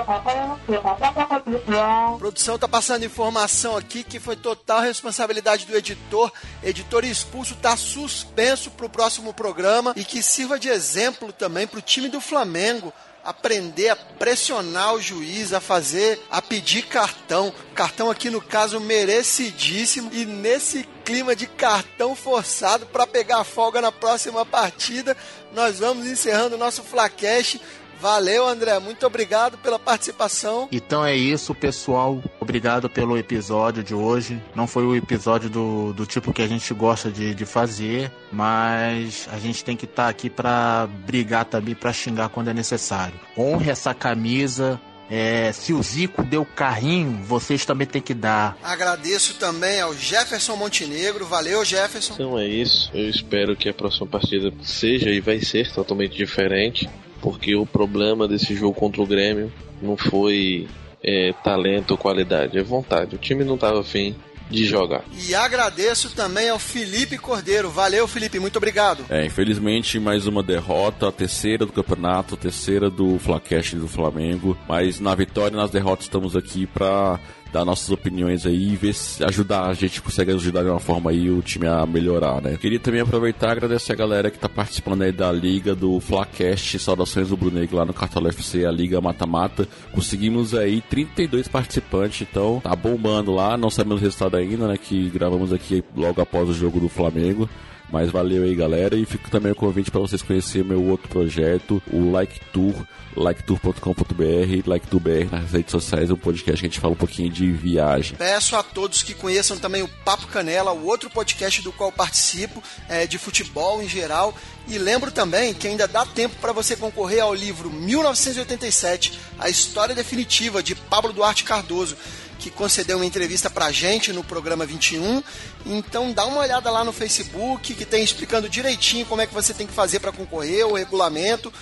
A 1.77 2.17
produção 2.17 2.57
tá 2.57 2.69
passando 2.69 3.05
informação 3.05 3.77
aqui 3.77 4.05
que 4.05 4.21
foi 4.21 4.37
total 4.37 4.81
responsabilidade 4.81 5.67
do 5.67 5.77
editor. 5.77 6.31
Editor 6.63 7.05
expulso 7.05 7.57
tá 7.57 7.77
suspenso 7.77 8.71
pro 8.71 8.89
próximo 8.89 9.35
programa 9.35 9.93
e 9.97 10.05
que 10.05 10.23
sirva 10.23 10.57
de 10.57 10.69
exemplo 10.69 11.33
também 11.33 11.67
pro 11.67 11.83
time 11.83 12.09
do 12.09 12.21
Flamengo 12.21 12.93
aprender 13.25 13.91
a 13.91 13.97
pressionar 13.97 14.95
o 14.95 15.01
juiz, 15.01 15.53
a 15.53 15.61
fazer, 15.61 16.21
a 16.31 16.43
pedir 16.43 16.83
cartão. 16.83 17.53
Cartão 17.75 18.11
aqui 18.11 18.31
no 18.31 18.41
caso 18.41 18.81
merecidíssimo 18.81 20.11
e 20.13 20.25
nesse 20.25 20.89
clima 21.05 21.35
de 21.35 21.47
cartão 21.47 22.15
forçado 22.15 22.87
para 22.87 23.07
pegar 23.07 23.45
folga 23.45 23.81
na 23.81 23.93
próxima 23.93 24.45
partida, 24.45 25.17
nós 25.53 25.79
vamos 25.79 26.07
encerrando 26.07 26.57
o 26.57 26.59
nosso 26.59 26.83
Flacash. 26.83 27.59
Valeu, 28.03 28.49
André. 28.49 28.77
Muito 28.81 29.07
obrigado 29.07 29.57
pela 29.59 29.79
participação. 29.79 30.69
Então 30.73 31.05
é 31.05 31.15
isso, 31.15 31.55
pessoal. 31.55 32.21
Obrigado 32.41 32.91
pelo 32.91 33.17
episódio 33.17 33.81
de 33.81 33.95
hoje. 33.95 34.43
Não 34.57 34.67
foi 34.67 34.85
o 34.85 34.97
episódio 34.97 35.49
do, 35.49 35.93
do 35.93 36.05
tipo 36.05 36.33
que 36.33 36.43
a 36.43 36.49
gente 36.49 36.75
gosta 36.75 37.13
de, 37.13 37.33
de 37.33 37.45
fazer, 37.47 38.11
mas 38.33 39.29
a 39.31 39.39
gente 39.39 39.65
tem 39.65 39.77
que 39.77 39.85
estar 39.85 40.03
tá 40.03 40.09
aqui 40.09 40.29
para 40.29 40.89
brigar 41.07 41.45
também, 41.45 41.77
para 41.77 41.93
xingar 41.93 42.29
quando 42.29 42.49
é 42.49 42.53
necessário. 42.53 43.15
Honre 43.39 43.71
essa 43.71 43.95
camisa. 43.95 44.81
É, 45.09 45.53
se 45.53 45.73
o 45.73 45.81
Zico 45.81 46.25
deu 46.25 46.45
carrinho, 46.45 47.23
vocês 47.23 47.65
também 47.65 47.87
tem 47.87 48.03
que 48.03 48.15
dar. 48.15 48.59
Agradeço 48.65 49.35
também 49.35 49.81
ao 49.81 49.95
Jefferson 49.95 50.57
Montenegro. 50.57 51.25
Valeu, 51.25 51.65
Jefferson. 51.65 52.15
Então 52.15 52.37
é 52.37 52.49
isso. 52.49 52.91
Eu 52.93 53.09
espero 53.09 53.55
que 53.55 53.69
a 53.69 53.75
próxima 53.75 54.09
partida 54.09 54.53
seja 54.61 55.09
e 55.09 55.21
vai 55.21 55.39
ser 55.39 55.73
totalmente 55.73 56.17
diferente 56.17 56.91
porque 57.23 57.55
o 57.55 57.65
problema 57.65 58.29
desse 58.29 58.55
jogo 58.55 58.75
contra 58.75 59.01
o 59.01 59.07
Grêmio 59.07 59.51
não 59.81 59.97
foi 59.97 60.69
é, 61.03 61.33
talento 61.45 61.93
ou 61.93 61.97
qualidade, 61.97 62.59
é 62.59 62.63
vontade. 62.63 63.15
O 63.15 63.19
time 63.19 63.45
não 63.45 63.55
estava 63.55 63.81
afim 63.81 64.15
de 64.51 64.65
jogar. 64.67 65.03
E 65.27 65.35
agradeço 65.35 66.15
também 66.15 66.51
ao 66.51 66.59
Felipe 66.59 67.17
Cordeiro. 67.17 67.71
Valeu, 67.71 68.07
Felipe, 68.07 68.39
muito 68.39 68.57
obrigado. 68.57 69.05
É, 69.09 69.25
infelizmente, 69.25 69.99
mais 69.99 70.27
uma 70.27 70.43
derrota, 70.43 71.09
a 71.09 71.13
terceira 71.13 71.65
do 71.65 71.73
campeonato, 71.73 72.35
a 72.35 72.39
terceira 72.39 72.91
do 72.91 73.19
Flacast 73.19 73.77
do 73.77 73.89
Flamengo. 73.89 74.57
Mas 74.69 75.01
na 75.01 75.15
vitória 75.15 75.55
e 75.55 75.57
nas 75.57 75.71
derrotas 75.71 76.05
estamos 76.05 76.37
aqui 76.37 76.67
para 76.67 77.19
dar 77.53 77.65
nossas 77.65 77.91
opiniões 77.91 78.47
aí 78.47 78.73
e 78.73 78.77
ver 78.77 78.95
se 78.95 79.23
ajudar 79.25 79.67
a 79.67 79.75
gente 79.75 80.01
consegue 80.01 80.33
ajudar 80.33 80.63
de 80.63 80.71
uma 80.71 80.81
forma 80.81 81.11
aí 81.11 81.31
o 81.31 81.43
time 81.43 81.67
a 81.67 81.85
melhorar, 81.85 82.41
né? 82.41 82.57
Queria 82.57 82.81
também 82.81 83.01
aproveitar 83.01 83.49
e 83.49 83.53
agradecer 83.53 83.93
a 83.93 83.97
galera 83.97 84.31
que 84.31 84.39
tá 84.39 84.49
participando 84.49 85.03
aí 85.03 85.13
da 85.13 85.31
liga 85.31 85.75
do 85.75 86.01
Flacast, 86.01 86.79
saudações 86.79 87.29
do 87.29 87.37
Brunegro 87.37 87.77
lá 87.77 87.85
no 87.85 87.93
Cartola 87.93 88.29
FC, 88.31 88.65
a 88.65 88.71
liga 88.71 89.01
mata-mata. 89.01 89.69
Conseguimos 89.93 90.55
aí 90.55 90.81
32 90.81 91.49
participantes, 91.49 92.27
então 92.29 92.61
tá 92.61 92.75
bombando 92.75 93.35
lá, 93.35 93.57
não 93.57 93.71
sabemos 93.71 94.01
o 94.01 94.05
resultado 94.05 94.37
ainda, 94.37 94.67
né, 94.67 94.77
que 94.77 95.11
gravamos 95.11 95.53
aqui 95.53 95.85
logo 95.97 96.21
após 96.21 96.49
o 96.49 96.55
jogo 96.55 96.81
do 96.81 96.89
Flamengo. 96.89 97.49
Mas 97.93 98.11
valeu 98.11 98.45
aí, 98.45 98.55
galera. 98.55 98.97
E 98.97 99.05
fico 99.05 99.31
também 99.31 99.53
o 99.53 99.55
convite 99.55 99.91
para 99.91 100.01
vocês 100.01 100.23
conhecerem 100.23 100.67
meu 100.67 100.83
outro 100.83 101.11
projeto, 101.11 101.83
o 101.93 102.11
Like 102.11 102.41
Tour, 102.51 102.87
liketour.com.br, 103.15 104.67
LikeTourBR 104.67 105.31
nas 105.31 105.53
redes 105.53 105.71
sociais, 105.71 106.09
é 106.09 106.13
um 106.15 106.17
podcast 106.17 106.59
que 106.59 106.67
a 106.67 106.71
gente 106.71 106.81
fala 106.81 106.95
um 106.95 106.97
pouquinho 106.97 107.29
de 107.29 107.53
viagem. 107.53 108.17
Peço 108.17 108.57
a 108.57 108.63
todos 108.63 109.03
que 109.03 109.13
conheçam 109.13 109.59
também 109.59 109.83
o 109.83 109.89
Papo 109.89 110.27
Canela, 110.29 110.73
o 110.73 110.87
outro 110.87 111.11
podcast 111.11 111.61
do 111.61 111.71
qual 111.71 111.93
participo, 111.93 112.63
é, 112.89 113.07
de 113.07 113.19
futebol 113.19 113.83
em 113.83 113.89
geral. 113.89 114.35
E 114.67 114.79
lembro 114.79 115.11
também 115.11 115.53
que 115.53 115.69
ainda 115.69 115.87
dá 115.87 116.07
tempo 116.07 116.37
para 116.41 116.53
você 116.53 116.75
concorrer 116.75 117.23
ao 117.23 117.35
livro 117.35 117.71
1987, 117.71 119.19
A 119.39 119.51
História 119.51 119.95
Definitiva, 119.95 120.63
de 120.63 120.75
Pablo 120.75 121.13
Duarte 121.13 121.45
Cardoso 121.45 121.97
que 122.43 122.51
concedeu 122.51 122.97
uma 122.97 123.07
entrevista 123.07 123.49
pra 123.49 123.71
gente 123.71 124.13
no 124.13 124.25
programa 124.25 124.67
21. 124.67 125.23
Então 125.65 126.13
dá 126.13 126.27
uma 126.27 126.41
olhada 126.41 126.69
lá 126.73 126.83
no 126.83 126.93
Facebook, 126.93 127.73
que 127.73 127.85
tem 127.85 128.03
explicando 128.03 128.49
direitinho 128.49 129.07
como 129.07 129.23
é 129.23 129.27
que 129.27 129.33
você 129.33 129.55
tem 129.55 129.65
que 129.65 129.73
fazer 129.73 130.01
para 130.01 130.11
concorrer, 130.11 130.67
o 130.67 130.75
regulamento. 130.75 131.53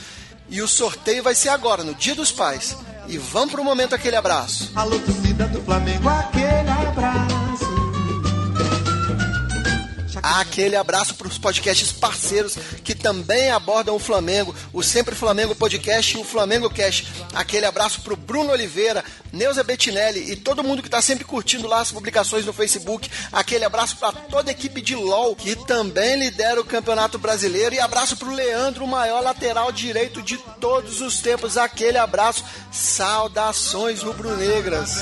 E 0.49 0.63
o 0.63 0.67
sorteio 0.67 1.23
vai 1.23 1.35
ser 1.35 1.51
agora, 1.51 1.85
no 1.85 1.95
Dia 1.95 2.15
dos 2.15 2.33
Pais. 2.33 2.77
E 3.07 3.19
vamos 3.19 3.53
pro 3.53 3.63
momento 3.63 3.95
aquele 3.95 4.17
abraço. 4.17 4.73
Alô, 4.75 4.99
torcida 5.01 5.47
do 5.49 5.61
Flamengo, 5.63 6.09
aquele 6.09 6.71
abraço. 6.71 7.40
Aquele 10.23 10.77
abraço 10.77 11.15
para 11.15 11.29
os 11.29 11.39
podcasts 11.39 11.93
parceiros 11.93 12.57
que 12.85 12.95
também 12.95 13.51
abordam 13.51 13.95
o 13.95 13.99
Flamengo, 13.99 14.55
o 14.73 14.83
Sempre 14.83 15.15
Flamengo 15.15 15.55
Podcast 15.55 16.17
e 16.17 16.21
o 16.21 16.25
Flamengo 16.25 16.71
Cast. 16.71 17.07
Aquele 17.35 17.67
abraço 17.67 18.01
para 18.03 18.15
o 18.15 18.17
Bruno 18.17 18.53
Oliveira, 18.53 19.05
Neuza 19.33 19.63
Bettinelli 19.63 20.33
e 20.33 20.37
todo 20.37 20.65
mundo 20.65 20.83
que 20.83 20.89
está 20.89 21.01
sempre 21.01 21.25
curtindo 21.25 21.67
lá 21.67 21.81
as 21.81 21.93
publicações 21.93 22.45
no 22.45 22.53
Facebook. 22.53 23.11
Aquele 23.33 23.65
abraço 23.65 23.97
para 23.97 24.13
toda 24.13 24.51
a 24.51 24.53
equipe 24.53 24.81
de 24.83 24.95
LOL 24.95 25.35
que 25.37 25.57
também 25.67 26.19
lidera 26.19 26.61
o 26.61 26.65
Campeonato 26.65 27.19
Brasileiro. 27.19 27.75
E 27.75 27.81
abraço 27.81 28.17
para 28.17 28.29
o 28.29 28.35
Leandro, 28.35 28.85
o 28.85 28.89
maior 28.89 29.23
lateral 29.23 29.73
direito 29.73 30.23
de 30.23 30.37
todos 30.61 31.01
os 31.01 31.21
tempos. 31.21 31.57
Aquele 31.57 31.99
abraço, 31.99 32.45
saudações 32.71 34.03
rubro-negras. 34.03 34.97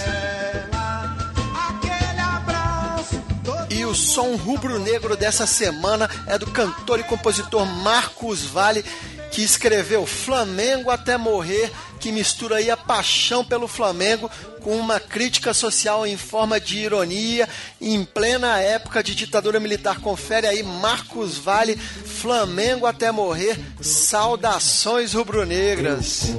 O 3.88 3.94
som 3.94 4.37
rubro-negro 4.37 5.16
dessa 5.16 5.46
semana 5.46 6.11
é 6.27 6.38
do 6.38 6.46
cantor 6.46 7.01
e 7.01 7.03
compositor 7.03 7.64
Marcos 7.64 8.44
Vale, 8.44 8.85
que 9.31 9.42
escreveu 9.42 10.05
Flamengo 10.05 10.90
até 10.90 11.16
morrer, 11.16 11.72
que 11.98 12.12
mistura 12.12 12.57
aí 12.57 12.70
a 12.70 12.77
paixão 12.77 13.42
pelo 13.42 13.66
Flamengo 13.66 14.31
com 14.61 14.77
uma 14.77 15.01
crítica 15.01 15.55
social 15.55 16.07
em 16.07 16.18
forma 16.18 16.61
de 16.61 16.79
ironia 16.79 17.48
em 17.81 18.05
plena 18.05 18.61
época 18.61 19.03
de 19.03 19.14
ditadura 19.14 19.59
militar. 19.59 20.01
Confere 20.01 20.46
aí 20.46 20.62
Marcos 20.62 21.38
Vale, 21.38 21.74
Flamengo 21.77 22.85
até 22.85 23.11
morrer, 23.11 23.59
saudações 23.81 25.14
rubro-negras. 25.14 26.35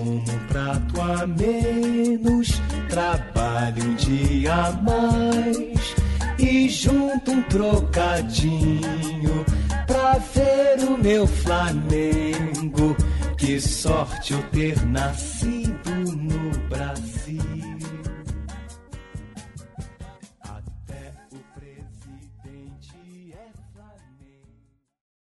Trabalho 2.89 3.83
um 3.83 3.95
dia 3.95 4.71
mais 4.83 5.98
e 6.39 6.69
junto 6.69 7.31
um 7.31 7.41
trocadinho 7.43 9.45
pra 9.85 10.17
ver 10.33 10.79
o 10.87 10.97
meu 10.97 11.27
Flamengo. 11.27 12.95
Que 13.37 13.59
sorte 13.59 14.33
eu 14.33 14.41
ter 14.43 14.85
nascido 14.85 15.91
no 15.91 16.57
Brasil. 16.67 17.08